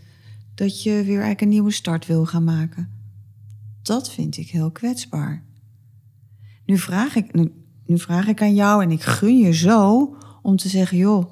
dat 0.55 0.83
je 0.83 0.91
weer 0.91 1.07
eigenlijk 1.07 1.41
een 1.41 1.49
nieuwe 1.49 1.71
start 1.71 2.05
wil 2.05 2.25
gaan 2.25 2.43
maken. 2.43 2.89
Dat 3.81 4.11
vind 4.11 4.37
ik 4.37 4.49
heel 4.49 4.71
kwetsbaar. 4.71 5.43
Nu 6.65 6.77
vraag 6.77 7.15
ik, 7.15 7.33
nu, 7.33 7.51
nu 7.85 7.99
vraag 7.99 8.27
ik 8.27 8.41
aan 8.41 8.55
jou 8.55 8.83
en 8.83 8.91
ik 8.91 9.01
gun 9.01 9.37
je 9.37 9.53
zo 9.53 10.15
om 10.41 10.55
te 10.57 10.69
zeggen, 10.69 10.97
joh, 10.97 11.31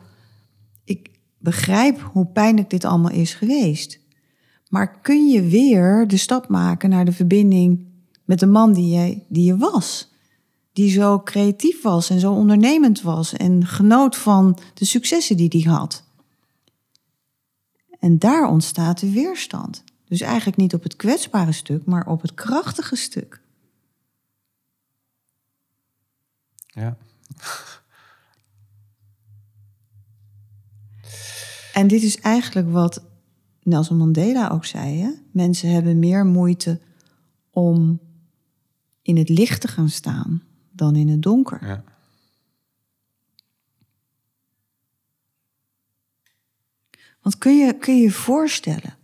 ik 0.84 1.10
begrijp 1.38 2.00
hoe 2.00 2.26
pijnlijk 2.26 2.70
dit 2.70 2.86
allemaal 2.86 3.12
is 3.12 3.34
geweest. 3.34 4.00
Maar 4.70 5.00
kun 5.02 5.28
je 5.30 5.42
weer 5.42 6.08
de 6.08 6.18
stap 6.18 6.48
maken 6.48 6.90
naar 6.90 7.06
de 7.06 7.12
verbinding 7.12 7.88
met 8.26 8.40
de 8.40 8.46
man 8.46 8.74
die 8.74 8.96
je, 9.00 9.22
die 9.30 9.44
je 9.44 9.58
was? 9.58 10.09
Die 10.74 10.92
zo 10.92 11.22
creatief 11.24 11.82
was 11.82 12.10
en 12.10 12.20
zo 12.20 12.34
ondernemend 12.34 13.02
was 13.02 13.34
en 13.34 13.66
genoot 13.66 14.16
van 14.16 14.60
de 14.74 14.86
successen 14.86 15.38
die 15.38 15.64
hij 15.64 15.74
had. 15.74 16.04
En 18.00 18.20
daar 18.20 18.48
ontstaat 18.48 19.00
de 19.00 19.12
weerstand. 19.12 19.84
Dus 20.06 20.22
eigenlijk 20.22 20.58
niet 20.58 20.74
op 20.74 20.84
het 20.84 20.96
kwetsbare 20.96 21.52
stuk, 21.52 21.86
maar 21.86 22.08
op 22.08 22.22
het 22.22 22.34
krachtige 22.34 22.96
stuk. 22.96 23.42
Ja. 26.66 26.98
En 31.74 31.88
dit 31.88 32.04
is 32.04 32.20
eigenlijk 32.20 32.72
wat 32.72 33.04
Nelson 33.64 33.98
Mandela 33.98 34.50
ook 34.50 34.66
zei. 34.66 35.02
Hè? 35.02 35.10
Mensen 35.32 35.70
hebben 35.70 36.00
meer 36.00 36.26
moeite 36.26 36.80
om 37.50 38.00
in 39.02 39.18
het 39.18 39.30
licht 39.30 39.62
te 39.62 39.68
gaan 39.68 39.90
staan 39.90 40.44
dan 40.80 40.96
in 40.96 41.08
het 41.08 41.22
donker. 41.22 41.68
Ja. 41.68 41.84
Want 47.22 47.38
kun 47.38 47.58
je 47.58 47.74
kun 47.74 47.96
je 47.96 48.02
je 48.02 48.12
voorstellen? 48.12 48.98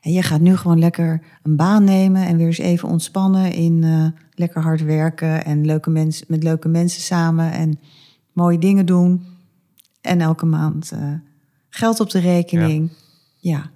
En 0.00 0.12
je 0.12 0.22
gaat 0.22 0.40
nu 0.40 0.56
gewoon 0.56 0.78
lekker 0.78 1.22
een 1.42 1.56
baan 1.56 1.84
nemen 1.84 2.26
en 2.26 2.36
weer 2.36 2.46
eens 2.46 2.58
even 2.58 2.88
ontspannen 2.88 3.52
in 3.52 3.84
eh, 3.84 4.06
lekker 4.34 4.62
hard 4.62 4.82
werken 4.82 5.44
en 5.44 5.66
leuke 5.66 5.90
mensen, 5.90 6.26
met 6.28 6.42
leuke 6.42 6.68
mensen 6.68 7.02
samen 7.02 7.52
en 7.52 7.80
mooie 8.32 8.58
dingen 8.58 8.86
doen. 8.86 9.26
En 10.00 10.20
elke 10.20 10.46
maand 10.46 10.92
eh, 10.92 11.12
geld 11.68 12.00
op 12.00 12.10
de 12.10 12.18
rekening. 12.18 12.92
Ja. 13.36 13.70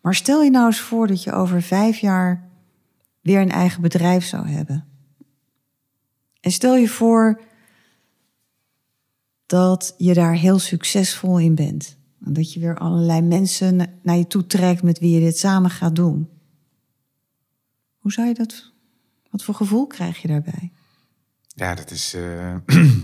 Maar 0.00 0.14
stel 0.14 0.42
je 0.42 0.50
nou 0.50 0.66
eens 0.66 0.80
voor 0.80 1.06
dat 1.06 1.22
je 1.22 1.32
over 1.32 1.62
vijf 1.62 1.98
jaar 1.98 2.48
weer 3.20 3.40
een 3.40 3.50
eigen 3.50 3.82
bedrijf 3.82 4.24
zou 4.24 4.48
hebben. 4.48 4.87
En 6.40 6.50
stel 6.50 6.76
je 6.76 6.88
voor 6.88 7.40
dat 9.46 9.94
je 9.98 10.14
daar 10.14 10.34
heel 10.34 10.58
succesvol 10.58 11.38
in 11.38 11.54
bent. 11.54 11.96
En 12.24 12.32
dat 12.32 12.52
je 12.52 12.60
weer 12.60 12.78
allerlei 12.78 13.20
mensen 13.22 13.76
na- 13.76 13.92
naar 14.02 14.16
je 14.16 14.26
toe 14.26 14.46
trekt 14.46 14.82
met 14.82 14.98
wie 14.98 15.14
je 15.14 15.20
dit 15.20 15.38
samen 15.38 15.70
gaat 15.70 15.96
doen. 15.96 16.28
Hoe 17.98 18.12
zou 18.12 18.28
je 18.28 18.34
dat, 18.34 18.72
wat 19.30 19.42
voor 19.44 19.54
gevoel 19.54 19.86
krijg 19.86 20.22
je 20.22 20.28
daarbij? 20.28 20.72
Ja, 21.46 21.74
dat 21.74 21.90
is. 21.90 22.14
eh, 22.14 22.56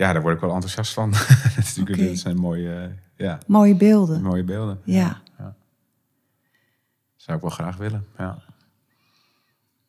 ja, 0.00 0.12
daar 0.12 0.22
word 0.22 0.34
ik 0.34 0.40
wel 0.40 0.52
enthousiast 0.54 0.92
van. 0.92 1.10
dat, 1.96 2.18
zijn 2.18 2.36
mooie, 2.36 2.74
eh, 2.82 2.92
ja, 3.26 3.38
Mooie 3.46 3.76
beelden. 3.76 4.22
mooie 4.22 4.44
beelden. 4.44 4.80
Ja. 4.84 5.22
Zou 7.16 7.36
ik 7.36 7.42
wel 7.44 7.52
graag 7.54 7.76
willen. 7.76 8.06
Ja. 8.18 8.42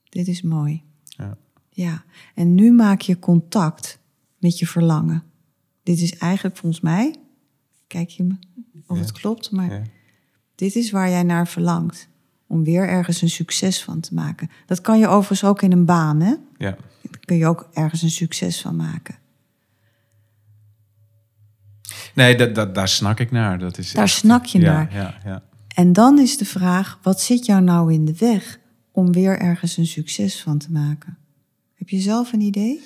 Dit 0.09 0.27
is 0.27 0.41
mooi. 0.41 0.83
Ja. 1.03 1.37
Ja, 1.77 2.03
en 2.35 2.55
nu 2.55 2.71
maak 2.71 3.01
je 3.01 3.19
contact 3.19 3.99
met 4.39 4.59
je 4.59 4.67
verlangen. 4.67 5.23
Dit 5.83 5.99
is 5.99 6.17
eigenlijk 6.17 6.57
volgens 6.57 6.81
mij, 6.81 7.15
kijk 7.87 8.09
je 8.09 8.23
me 8.23 8.35
of 8.87 8.95
Ja. 8.97 9.01
het 9.03 9.11
klopt, 9.11 9.51
maar 9.51 9.71
Ja. 9.73 9.81
dit 10.55 10.75
is 10.75 10.91
waar 10.91 11.09
jij 11.09 11.23
naar 11.23 11.47
verlangt. 11.47 12.07
Om 12.47 12.63
weer 12.63 12.87
ergens 12.87 13.21
een 13.21 13.29
succes 13.29 13.83
van 13.83 13.99
te 13.99 14.13
maken. 14.13 14.49
Dat 14.65 14.81
kan 14.81 14.99
je 14.99 15.07
overigens 15.07 15.43
ook 15.49 15.61
in 15.61 15.71
een 15.71 15.85
baan, 15.85 16.19
hè? 16.19 16.29
Ja. 16.57 16.77
Daar 17.01 17.19
kun 17.25 17.37
je 17.37 17.45
ook 17.47 17.69
ergens 17.73 18.01
een 18.01 18.09
succes 18.09 18.61
van 18.61 18.75
maken. 18.75 19.15
Nee, 22.15 22.35
dat, 22.35 22.55
dat, 22.55 22.75
daar 22.75 22.87
snak 22.87 23.19
ik 23.19 23.31
naar. 23.31 23.59
Dat 23.59 23.77
is 23.77 23.91
Daar 23.91 24.03
echt- 24.03 24.13
snak 24.13 24.45
je 24.45 24.59
ja, 24.59 24.73
naar. 24.73 24.93
Ja, 24.93 25.17
ja. 25.25 25.43
En 25.75 25.93
dan 25.93 26.19
is 26.19 26.37
de 26.37 26.45
vraag, 26.45 26.99
wat 27.01 27.21
zit 27.21 27.45
jou 27.45 27.61
nou 27.61 27.93
in 27.93 28.05
de 28.05 28.15
weg 28.17 28.59
om 28.91 29.11
weer 29.11 29.39
ergens 29.39 29.77
een 29.77 29.85
succes 29.87 30.41
van 30.41 30.57
te 30.57 30.71
maken? 30.71 31.17
Heb 31.77 31.89
je 31.89 31.99
zelf 31.99 32.33
een 32.33 32.41
idee? 32.41 32.81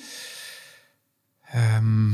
Ehm, 1.50 2.10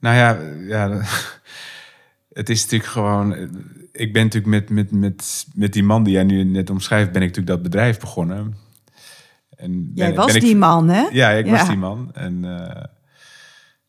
Nou 0.00 0.16
ja, 0.16 0.38
ja, 0.66 1.00
het 2.38 2.48
is 2.48 2.62
natuurlijk 2.62 2.90
gewoon. 2.90 3.32
Ik 3.92 4.12
ben 4.12 4.22
natuurlijk 4.24 4.46
met, 4.46 4.70
met, 4.70 4.90
met, 4.90 5.46
met 5.54 5.72
die 5.72 5.82
man 5.82 6.02
die 6.02 6.12
jij 6.12 6.24
nu 6.24 6.44
net 6.44 6.70
omschrijft, 6.70 7.12
ben 7.12 7.22
ik 7.22 7.28
natuurlijk 7.28 7.56
dat 7.56 7.62
bedrijf 7.62 8.00
begonnen. 8.00 8.56
En 9.56 9.90
Jij 9.94 10.14
was 10.14 10.32
die 10.32 10.56
man, 10.56 10.88
hè? 10.88 11.08
Ja, 11.12 11.30
ik 11.30 11.46
was 11.46 11.68
die 11.68 11.76
man. 11.76 12.10
En, 12.14 12.44
uh, 12.44 12.84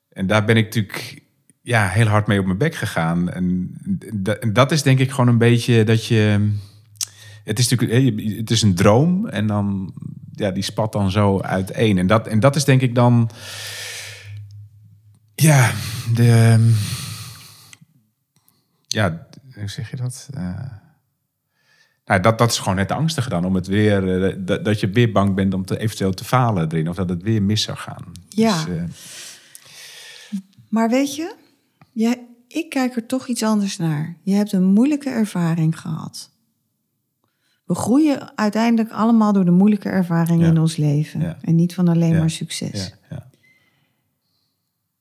en 0.10 0.28
daar 0.28 0.46
ben 0.46 0.58
ik 0.58 0.64
natuurlijk 0.64 1.22
ja, 1.62 1.88
heel 1.88 2.08
hard 2.08 2.28
mee 2.28 2.40
op 2.40 2.46
mijn 2.46 2.58
bek 2.58 2.76
gegaan. 2.76 3.30
En, 3.30 3.76
en 4.40 4.54
dat 4.54 4.72
is 4.72 4.84
denk 4.84 5.00
ik 5.00 5.10
gewoon 5.10 5.28
een 5.28 5.38
beetje 5.38 5.84
dat 5.84 6.06
je. 6.06 6.52
Het 7.44 7.60
is 7.60 7.70
natuurlijk 7.70 8.20
het 8.38 8.52
is 8.52 8.62
een 8.62 8.76
droom 8.76 9.28
en 9.28 9.48
dan 9.48 9.94
ja, 10.42 10.52
die 10.52 10.64
spat 10.64 10.92
dan 10.92 11.12
zo 11.12 11.42
uiteen. 11.42 11.98
En 11.98 12.08
dat, 12.08 12.28
en 12.28 12.40
dat 12.40 12.56
is 12.56 12.64
denk 12.64 12.82
ik 12.82 12.96
dan. 12.96 13.30
Ja, 15.36 15.72
de. 16.14 16.74
Ja, 18.88 19.28
hoe 19.56 19.70
zeg 19.70 19.90
je 19.90 19.96
dat? 19.96 20.30
Uh, 20.38 20.62
nou, 22.06 22.22
dat, 22.22 22.38
dat 22.38 22.52
is 22.52 22.60
gewoon 22.60 22.78
het 22.78 22.92
angstige 22.92 23.30
dan. 23.30 23.46
Om 23.46 23.56
het 23.56 23.68
weer, 23.68 24.04
uh, 24.04 24.36
dat, 24.38 24.66
dat 24.66 24.80
je 24.80 24.90
weer 24.90 25.12
bang 25.12 25.36
bent 25.36 25.54
om 25.54 25.66
te, 25.66 25.80
eventueel 25.80 26.14
te 26.14 26.24
falen 26.24 26.72
erin. 26.72 26.90
Of 26.90 26.96
dat 26.96 27.10
het 27.10 27.24
weer 27.24 27.44
mis 27.44 27.62
zou 27.62 27.78
gaan. 27.78 28.12
Ja. 28.30 28.66
Dus, 28.66 28.76
uh, 28.76 28.84
maar 30.70 30.90
weet 30.90 31.16
je, 31.16 31.36
ja, 31.92 32.16
ik 32.48 32.70
kijk 32.70 32.96
er 32.96 33.06
toch 33.06 33.28
iets 33.28 33.44
anders 33.44 33.78
naar. 33.78 34.18
Je 34.24 34.34
hebt 34.34 34.52
een 34.52 34.64
moeilijke 34.64 35.10
ervaring 35.10 35.80
gehad. 35.80 36.31
We 37.72 37.78
groeien 37.78 38.38
uiteindelijk 38.38 38.92
allemaal 38.92 39.34
door 39.34 39.46
de 39.46 39.52
moeilijke 39.52 39.90
ervaringen 39.90 40.48
in 40.48 40.60
ons 40.60 40.76
leven. 40.76 41.42
En 41.42 41.56
niet 41.56 41.74
van 41.74 41.88
alleen 41.88 42.18
maar 42.18 42.30
succes. 42.30 42.94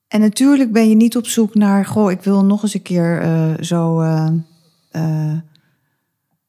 En 0.07 0.19
natuurlijk 0.19 0.71
ben 0.71 0.89
je 0.89 0.95
niet 0.95 1.17
op 1.17 1.27
zoek 1.27 1.55
naar, 1.55 1.85
goh, 1.85 2.11
ik 2.11 2.21
wil 2.21 2.45
nog 2.45 2.63
eens 2.63 2.73
een 2.73 2.81
keer 2.81 3.23
uh, 3.23 3.53
zo, 3.59 4.01
uh, 4.01 4.27
uh, 4.91 5.37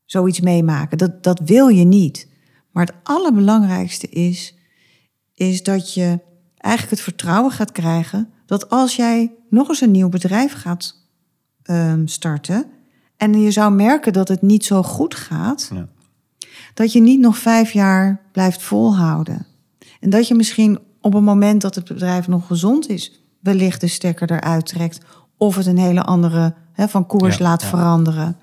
zoiets 0.05 0.41
meemaken. 0.41 0.99
Dat, 0.99 1.23
dat 1.23 1.41
wil 1.41 1.69
je 1.69 1.85
niet. 1.85 2.29
Maar 2.71 2.87
het 2.87 2.95
allerbelangrijkste 3.03 4.09
is, 4.09 4.55
is 5.35 5.63
dat 5.63 5.95
je 5.95 6.21
eigenlijk 6.57 6.95
het 6.95 7.05
vertrouwen 7.05 7.53
gaat 7.53 7.73
krijgen 7.73 8.29
dat 8.47 8.71
als 8.71 8.97
jij 8.97 9.33
nog 9.51 9.69
eens 9.69 9.81
een 9.81 9.91
nieuw 9.91 10.09
bedrijf 10.09 10.53
gaat 10.53 10.97
um, 11.65 12.07
starten 12.07 12.67
en 13.17 13.41
je 13.41 13.51
zou 13.51 13.73
merken 13.73 14.13
dat 14.13 14.29
het 14.29 14.43
niet 14.43 14.65
zo 14.65 14.83
goed 14.83 15.15
gaat, 15.15 15.71
ja. 15.75 15.89
Dat 16.75 16.93
je 16.93 17.01
niet 17.01 17.21
nog 17.21 17.39
vijf 17.39 17.73
jaar 17.73 18.21
blijft 18.33 18.63
volhouden. 18.63 19.47
En 20.01 20.11
dat 20.11 20.29
je 20.29 20.35
misschien 20.35 20.79
op 21.01 21.13
het 21.13 21.23
moment 21.23 21.61
dat 21.61 21.75
het 21.75 21.85
bedrijf 21.85 22.29
nog 22.29 22.47
gezond 22.47 22.89
is, 22.89 23.23
wellicht 23.41 23.81
de 23.81 23.87
stekker 23.87 24.31
eruit 24.31 24.67
trekt 24.67 24.99
of 25.37 25.57
het 25.57 25.67
een 25.67 25.79
hele 25.79 26.03
andere 26.03 26.55
hè, 26.73 26.89
van 26.89 27.07
koers 27.07 27.37
ja, 27.37 27.45
laat 27.45 27.63
ja. 27.63 27.69
veranderen. 27.69 28.37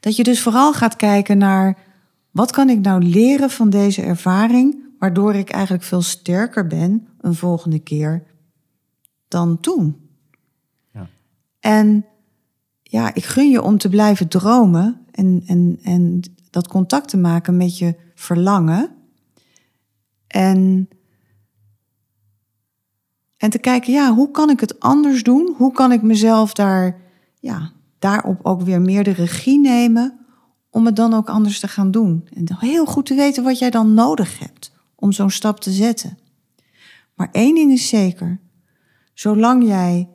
Dat 0.00 0.16
je 0.16 0.22
dus 0.22 0.42
vooral 0.42 0.72
gaat 0.72 0.96
kijken 0.96 1.38
naar 1.38 1.78
wat 2.30 2.50
kan 2.50 2.68
ik 2.68 2.80
nou 2.80 3.02
leren 3.02 3.50
van 3.50 3.70
deze 3.70 4.02
ervaring, 4.02 4.76
waardoor 4.98 5.34
ik 5.34 5.50
eigenlijk 5.50 5.84
veel 5.84 6.02
sterker 6.02 6.66
ben 6.66 7.08
een 7.20 7.34
volgende 7.34 7.78
keer 7.78 8.22
dan 9.28 9.60
toen. 9.60 9.96
Ja. 10.92 11.08
En 11.60 12.06
ja, 12.82 13.14
ik 13.14 13.24
gun 13.24 13.50
je 13.50 13.62
om 13.62 13.78
te 13.78 13.88
blijven 13.88 14.28
dromen 14.28 15.00
en, 15.10 15.42
en, 15.46 15.78
en 15.82 16.22
dat 16.60 16.68
contact 16.68 17.08
te 17.08 17.16
maken 17.16 17.56
met 17.56 17.78
je 17.78 17.94
verlangen. 18.14 18.90
En, 20.26 20.88
en 23.36 23.50
te 23.50 23.58
kijken, 23.58 23.92
ja, 23.92 24.14
hoe 24.14 24.30
kan 24.30 24.50
ik 24.50 24.60
het 24.60 24.80
anders 24.80 25.22
doen? 25.22 25.54
Hoe 25.56 25.72
kan 25.72 25.92
ik 25.92 26.02
mezelf 26.02 26.52
daar, 26.52 27.00
ja, 27.40 27.72
daarop 27.98 28.40
ook 28.42 28.62
weer 28.62 28.80
meer 28.80 29.04
de 29.04 29.10
regie 29.10 29.60
nemen 29.60 30.26
om 30.70 30.86
het 30.86 30.96
dan 30.96 31.14
ook 31.14 31.28
anders 31.28 31.60
te 31.60 31.68
gaan 31.68 31.90
doen? 31.90 32.28
En 32.32 32.46
heel 32.58 32.86
goed 32.86 33.06
te 33.06 33.14
weten 33.14 33.44
wat 33.44 33.58
jij 33.58 33.70
dan 33.70 33.94
nodig 33.94 34.38
hebt 34.38 34.72
om 34.94 35.12
zo'n 35.12 35.30
stap 35.30 35.60
te 35.60 35.70
zetten. 35.70 36.18
Maar 37.14 37.28
één 37.32 37.54
ding 37.54 37.72
is 37.72 37.88
zeker, 37.88 38.40
Zolang 39.18 39.66
jij 39.66 40.08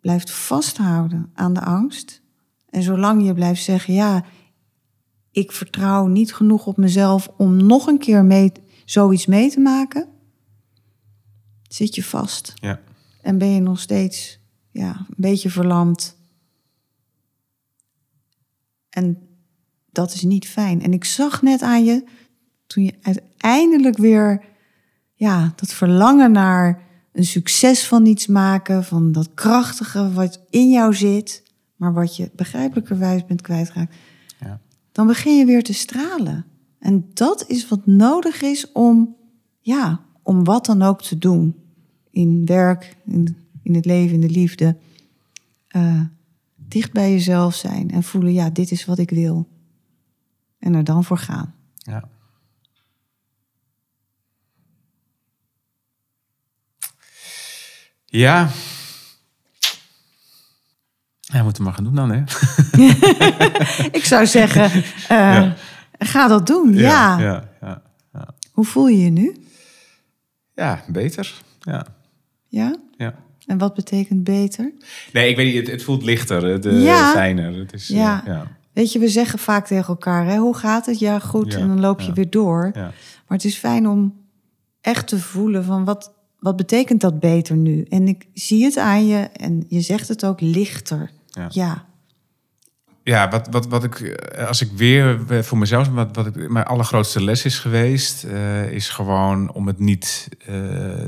blijft 0.00 0.30
vasthouden 0.30 1.30
aan 1.34 1.52
de 1.52 1.60
angst 1.60 2.22
en 2.70 2.82
zolang 2.82 3.26
je 3.26 3.34
blijft 3.34 3.62
zeggen, 3.62 3.94
ja, 3.94 4.24
ik 5.34 5.52
vertrouw 5.52 6.06
niet 6.06 6.34
genoeg 6.34 6.66
op 6.66 6.76
mezelf 6.76 7.28
om 7.36 7.66
nog 7.66 7.86
een 7.86 7.98
keer 7.98 8.24
mee, 8.24 8.52
zoiets 8.84 9.26
mee 9.26 9.50
te 9.50 9.60
maken, 9.60 10.08
zit 11.68 11.94
je 11.94 12.02
vast. 12.02 12.52
Ja. 12.54 12.80
En 13.22 13.38
ben 13.38 13.48
je 13.48 13.60
nog 13.60 13.80
steeds 13.80 14.38
ja, 14.70 14.96
een 14.98 15.14
beetje 15.16 15.50
verlamd. 15.50 16.16
En 18.90 19.28
dat 19.90 20.14
is 20.14 20.22
niet 20.22 20.48
fijn. 20.48 20.82
En 20.82 20.92
ik 20.92 21.04
zag 21.04 21.42
net 21.42 21.62
aan 21.62 21.84
je, 21.84 22.04
toen 22.66 22.84
je 22.84 22.94
uiteindelijk 23.02 23.96
weer 23.96 24.44
ja, 25.14 25.52
dat 25.56 25.72
verlangen 25.72 26.32
naar 26.32 26.82
een 27.12 27.24
succes 27.24 27.86
van 27.86 28.06
iets 28.06 28.26
maken, 28.26 28.84
van 28.84 29.12
dat 29.12 29.34
krachtige 29.34 30.12
wat 30.12 30.40
in 30.50 30.70
jou 30.70 30.94
zit, 30.94 31.42
maar 31.76 31.92
wat 31.92 32.16
je 32.16 32.30
begrijpelijkerwijs 32.34 33.24
bent 33.24 33.40
kwijtgeraakt. 33.40 33.94
Dan 34.94 35.06
begin 35.06 35.36
je 35.36 35.44
weer 35.44 35.62
te 35.62 35.72
stralen. 35.72 36.44
En 36.78 37.10
dat 37.14 37.44
is 37.48 37.68
wat 37.68 37.86
nodig 37.86 38.42
is 38.42 38.72
om, 38.72 39.16
ja, 39.60 40.00
om 40.22 40.44
wat 40.44 40.66
dan 40.66 40.82
ook 40.82 41.02
te 41.02 41.18
doen. 41.18 41.54
In 42.10 42.46
werk, 42.46 42.96
in, 43.06 43.36
in 43.62 43.74
het 43.74 43.84
leven, 43.84 44.14
in 44.14 44.20
de 44.20 44.30
liefde. 44.30 44.76
Uh, 45.76 46.00
dicht 46.54 46.92
bij 46.92 47.10
jezelf 47.10 47.54
zijn 47.54 47.90
en 47.90 48.02
voelen, 48.02 48.32
ja, 48.32 48.50
dit 48.50 48.70
is 48.70 48.84
wat 48.84 48.98
ik 48.98 49.10
wil. 49.10 49.48
En 50.58 50.74
er 50.74 50.84
dan 50.84 51.04
voor 51.04 51.18
gaan. 51.18 51.54
Ja. 51.74 52.08
Ja. 58.04 58.50
Ja, 61.32 61.42
moeten 61.42 61.62
we 61.62 61.68
maar 61.68 61.76
gaan 61.76 61.84
doen 61.84 61.94
dan, 61.94 62.10
hè? 62.10 62.22
ik 63.98 64.04
zou 64.04 64.26
zeggen, 64.26 64.82
uh, 65.10 65.52
ga 65.98 66.28
dat 66.28 66.46
doen, 66.46 66.74
ja. 66.74 67.18
Ja, 67.18 67.44
ja. 67.60 67.82
ja, 68.12 68.34
Hoe 68.52 68.64
voel 68.64 68.86
je 68.88 68.98
je 68.98 69.10
nu? 69.10 69.36
Ja, 70.54 70.84
beter, 70.88 71.34
ja. 71.60 71.86
Ja? 72.48 72.76
Ja. 72.96 73.14
En 73.46 73.58
wat 73.58 73.74
betekent 73.74 74.24
beter? 74.24 74.72
Nee, 75.12 75.30
ik 75.30 75.36
weet 75.36 75.46
niet, 75.46 75.56
het, 75.56 75.70
het 75.70 75.82
voelt 75.82 76.02
lichter, 76.02 76.44
het, 76.44 76.66
uh, 76.66 77.10
fijner. 77.10 77.58
Het 77.58 77.72
is, 77.72 77.88
ja. 77.88 78.20
Uh, 78.20 78.26
ja. 78.26 78.46
Weet 78.72 78.92
je, 78.92 78.98
we 78.98 79.08
zeggen 79.08 79.38
vaak 79.38 79.66
tegen 79.66 79.88
elkaar, 79.88 80.26
hè, 80.26 80.36
hoe 80.36 80.56
gaat 80.56 80.86
het? 80.86 80.98
Ja, 80.98 81.18
goed, 81.18 81.54
en 81.54 81.68
dan 81.68 81.80
loop 81.80 82.00
je 82.00 82.12
weer 82.12 82.30
door. 82.30 82.70
Maar 82.74 82.92
het 83.26 83.44
is 83.44 83.56
fijn 83.56 83.88
om 83.88 84.14
echt 84.80 85.06
te 85.06 85.18
voelen 85.18 85.64
van 85.64 85.84
wat, 85.84 86.13
wat 86.44 86.56
betekent 86.56 87.00
dat 87.00 87.20
beter 87.20 87.56
nu? 87.56 87.84
En 87.88 88.08
ik 88.08 88.26
zie 88.34 88.64
het 88.64 88.78
aan 88.78 89.06
je 89.06 89.16
en 89.16 89.64
je 89.68 89.80
zegt 89.80 90.08
het 90.08 90.24
ook 90.24 90.40
lichter. 90.40 91.10
Ja. 91.26 91.46
Ja, 91.50 91.84
ja 93.02 93.28
wat, 93.28 93.48
wat, 93.50 93.66
wat 93.66 93.84
ik, 93.84 94.00
eh, 94.00 94.46
als 94.48 94.60
ik 94.60 94.70
weer 94.76 95.20
voor 95.44 95.58
mezelf, 95.58 95.88
wat, 95.88 96.16
wat 96.16 96.26
ik, 96.26 96.50
mijn 96.50 96.64
allergrootste 96.64 97.24
les 97.24 97.44
is 97.44 97.58
geweest, 97.58 98.24
uh, 98.24 98.70
is 98.70 98.88
gewoon 98.88 99.52
om 99.52 99.66
het 99.66 99.78
niet, 99.78 100.28
uh, 100.48 100.56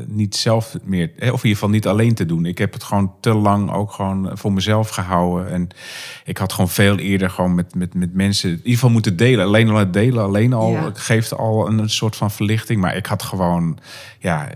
niet 0.07 0.37
zelf 0.37 0.77
meer, 0.85 1.09
of 1.09 1.21
in 1.21 1.31
ieder 1.31 1.41
geval 1.51 1.69
niet 1.69 1.87
alleen 1.87 2.15
te 2.15 2.27
doen. 2.27 2.47
Ik 2.47 2.59
heb 2.59 2.73
het 2.73 2.85
gewoon 2.85 3.13
te 3.21 3.35
lang 3.35 3.73
ook 3.73 3.93
gewoon 3.93 4.31
voor 4.33 4.53
mezelf 4.53 4.89
gehouden. 4.89 5.51
En 5.51 5.69
ik 6.25 6.39
had 6.39 6.53
gewoon 6.53 6.71
veel 6.71 6.99
eerder 6.99 7.31
gewoon 7.31 7.55
met, 7.55 7.75
met, 7.75 7.95
met 7.95 8.15
mensen, 8.15 8.51
in 8.51 8.57
ieder 8.57 8.73
geval 8.73 8.91
moeten 8.91 9.17
delen. 9.17 9.45
Alleen 9.45 9.69
al 9.69 9.77
het 9.77 9.93
delen, 9.93 10.25
alleen 10.25 10.53
al 10.53 10.71
ja. 10.71 10.91
geeft 10.95 11.35
al 11.35 11.69
een, 11.69 11.79
een 11.79 11.91
soort 11.91 12.17
van 12.17 12.31
verlichting. 12.31 12.81
Maar 12.81 12.97
ik 12.97 13.07
had 13.07 13.23
gewoon, 13.23 13.79
ja 14.19 14.49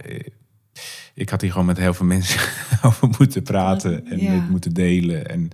ik 1.20 1.28
had 1.28 1.40
hier 1.40 1.50
gewoon 1.50 1.66
met 1.66 1.78
heel 1.78 1.94
veel 1.94 2.06
mensen 2.06 2.40
over 2.83 3.09
moeten 3.18 3.42
praten 3.42 4.06
en 4.06 4.20
ja. 4.20 4.47
moeten 4.51 4.72
delen. 4.72 5.28
En 5.28 5.51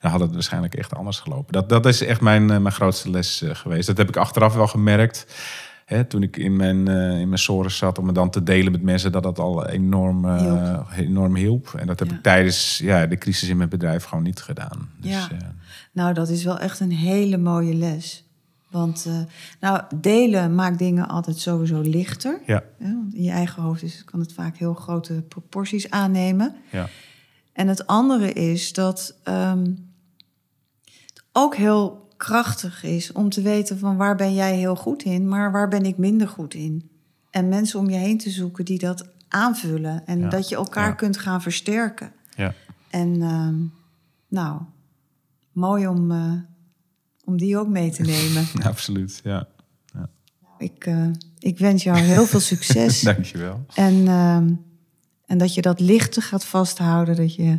dan 0.00 0.10
had 0.10 0.20
het 0.20 0.32
waarschijnlijk 0.32 0.74
echt 0.74 0.94
anders 0.94 1.18
gelopen. 1.18 1.52
Dat, 1.52 1.68
dat 1.68 1.86
is 1.86 2.02
echt 2.02 2.20
mijn, 2.20 2.50
eh, 2.50 2.58
mijn 2.58 2.74
grootste 2.74 3.10
les 3.10 3.42
uh, 3.42 3.54
geweest. 3.54 3.86
Dat 3.86 3.96
heb 3.96 4.08
ik 4.08 4.16
achteraf 4.16 4.54
wel 4.54 4.66
gemerkt. 4.66 5.26
Hè, 5.84 6.04
toen 6.04 6.22
ik 6.22 6.36
in 6.36 6.56
mijn, 6.56 6.88
uh, 6.88 7.20
in 7.20 7.28
mijn 7.28 7.38
sores 7.38 7.76
zat 7.76 7.98
om 7.98 8.06
me 8.06 8.12
dan 8.12 8.30
te 8.30 8.42
delen 8.42 8.72
met 8.72 8.82
mensen, 8.82 9.12
dat 9.12 9.22
dat 9.22 9.38
al 9.38 9.66
enorm, 9.66 10.24
uh, 10.24 10.80
enorm 10.96 11.36
hielp. 11.36 11.74
En 11.76 11.86
dat 11.86 11.98
heb 11.98 12.08
ja. 12.08 12.14
ik 12.14 12.22
tijdens 12.22 12.78
ja, 12.78 13.06
de 13.06 13.18
crisis 13.18 13.48
in 13.48 13.56
mijn 13.56 13.68
bedrijf 13.68 14.04
gewoon 14.04 14.24
niet 14.24 14.40
gedaan. 14.40 14.88
Dus, 14.96 15.10
ja. 15.10 15.28
nou, 15.92 16.14
dat 16.14 16.28
is 16.28 16.44
wel 16.44 16.58
echt 16.58 16.80
een 16.80 16.92
hele 16.92 17.36
mooie 17.36 17.74
les. 17.74 18.29
Want 18.70 19.04
uh, 19.08 19.20
nou, 19.60 19.82
delen 19.94 20.54
maakt 20.54 20.78
dingen 20.78 21.08
altijd 21.08 21.38
sowieso 21.38 21.80
lichter. 21.80 22.40
Ja. 22.46 22.62
want 22.78 23.14
in 23.14 23.22
je 23.22 23.30
eigen 23.30 23.62
hoofd 23.62 23.82
is, 23.82 24.04
kan 24.04 24.20
het 24.20 24.32
vaak 24.32 24.56
heel 24.56 24.74
grote 24.74 25.22
proporties 25.28 25.90
aannemen. 25.90 26.54
Ja. 26.70 26.88
En 27.52 27.68
het 27.68 27.86
andere 27.86 28.32
is 28.32 28.72
dat 28.72 29.14
um, 29.24 29.92
het 30.94 31.22
ook 31.32 31.56
heel 31.56 32.08
krachtig 32.16 32.82
is 32.82 33.12
om 33.12 33.28
te 33.28 33.42
weten 33.42 33.78
van 33.78 33.96
waar 33.96 34.16
ben 34.16 34.34
jij 34.34 34.56
heel 34.56 34.76
goed 34.76 35.02
in, 35.02 35.28
maar 35.28 35.52
waar 35.52 35.68
ben 35.68 35.84
ik 35.84 35.96
minder 35.96 36.28
goed 36.28 36.54
in. 36.54 36.90
En 37.30 37.48
mensen 37.48 37.78
om 37.78 37.90
je 37.90 37.96
heen 37.96 38.18
te 38.18 38.30
zoeken 38.30 38.64
die 38.64 38.78
dat 38.78 39.08
aanvullen 39.28 40.06
en 40.06 40.18
ja. 40.18 40.28
dat 40.28 40.48
je 40.48 40.54
elkaar 40.54 40.88
ja. 40.88 40.94
kunt 40.94 41.18
gaan 41.18 41.42
versterken. 41.42 42.12
Ja. 42.36 42.54
En 42.90 43.22
ehm, 43.22 43.56
nou, 44.28 44.60
mooi 45.52 45.86
om, 45.86 46.10
eh, 46.10 46.32
om 47.30 47.36
die 47.36 47.58
ook 47.58 47.68
mee 47.68 47.90
te 47.90 48.02
nemen. 48.02 48.46
Absoluut, 48.62 49.20
ja. 49.24 49.48
ik, 50.58 50.86
eh, 50.86 51.06
ik 51.38 51.58
wens 51.58 51.82
jou 51.82 51.98
heel 51.98 52.26
veel 52.26 52.40
succes. 52.40 53.00
Dankjewel. 53.14 53.64
En, 53.74 54.08
ehm, 54.08 54.52
en 55.26 55.38
dat 55.38 55.54
je 55.54 55.62
dat 55.62 55.80
lichte 55.80 56.20
gaat 56.20 56.44
vasthouden. 56.44 57.16
Dat 57.16 57.34
je 57.34 57.58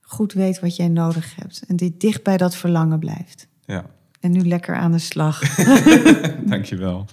goed 0.00 0.32
weet 0.32 0.60
wat 0.60 0.76
jij 0.76 0.88
nodig 0.88 1.36
hebt. 1.36 1.62
En 1.66 1.76
die 1.76 1.94
dicht 1.98 2.22
bij 2.22 2.36
dat 2.36 2.54
verlangen 2.54 2.98
blijft. 2.98 3.48
Ja, 3.64 3.84
En 4.20 4.32
nu 4.32 4.48
lekker 4.48 4.76
aan 4.76 4.92
de 4.92 4.98
slag. 4.98 5.56
dankjewel. 6.46 7.04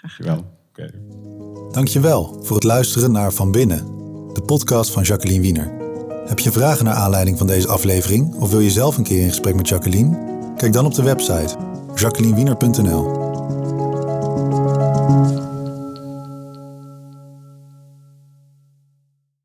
Dankjewel. 0.00 0.52
Oké. 0.68 0.90
Dankjewel 1.72 2.40
voor 2.42 2.56
het 2.56 2.64
luisteren 2.64 3.12
naar 3.12 3.32
Van 3.32 3.52
Binnen, 3.52 3.84
de 4.32 4.42
podcast 4.46 4.90
van 4.90 5.02
Jacqueline 5.02 5.40
Wiener. 5.40 5.72
Heb 6.26 6.38
je 6.38 6.52
vragen 6.52 6.84
naar 6.84 6.94
aanleiding 6.94 7.38
van 7.38 7.46
deze 7.46 7.68
aflevering 7.68 8.34
of 8.34 8.50
wil 8.50 8.60
je 8.60 8.70
zelf 8.70 8.96
een 8.96 9.04
keer 9.04 9.22
in 9.22 9.28
gesprek 9.28 9.54
met 9.54 9.68
Jacqueline? 9.68 10.33
Kijk 10.56 10.72
dan 10.72 10.84
op 10.86 10.94
de 10.94 11.02
website 11.02 11.56
jacquelinewiener.nl. 11.94 13.23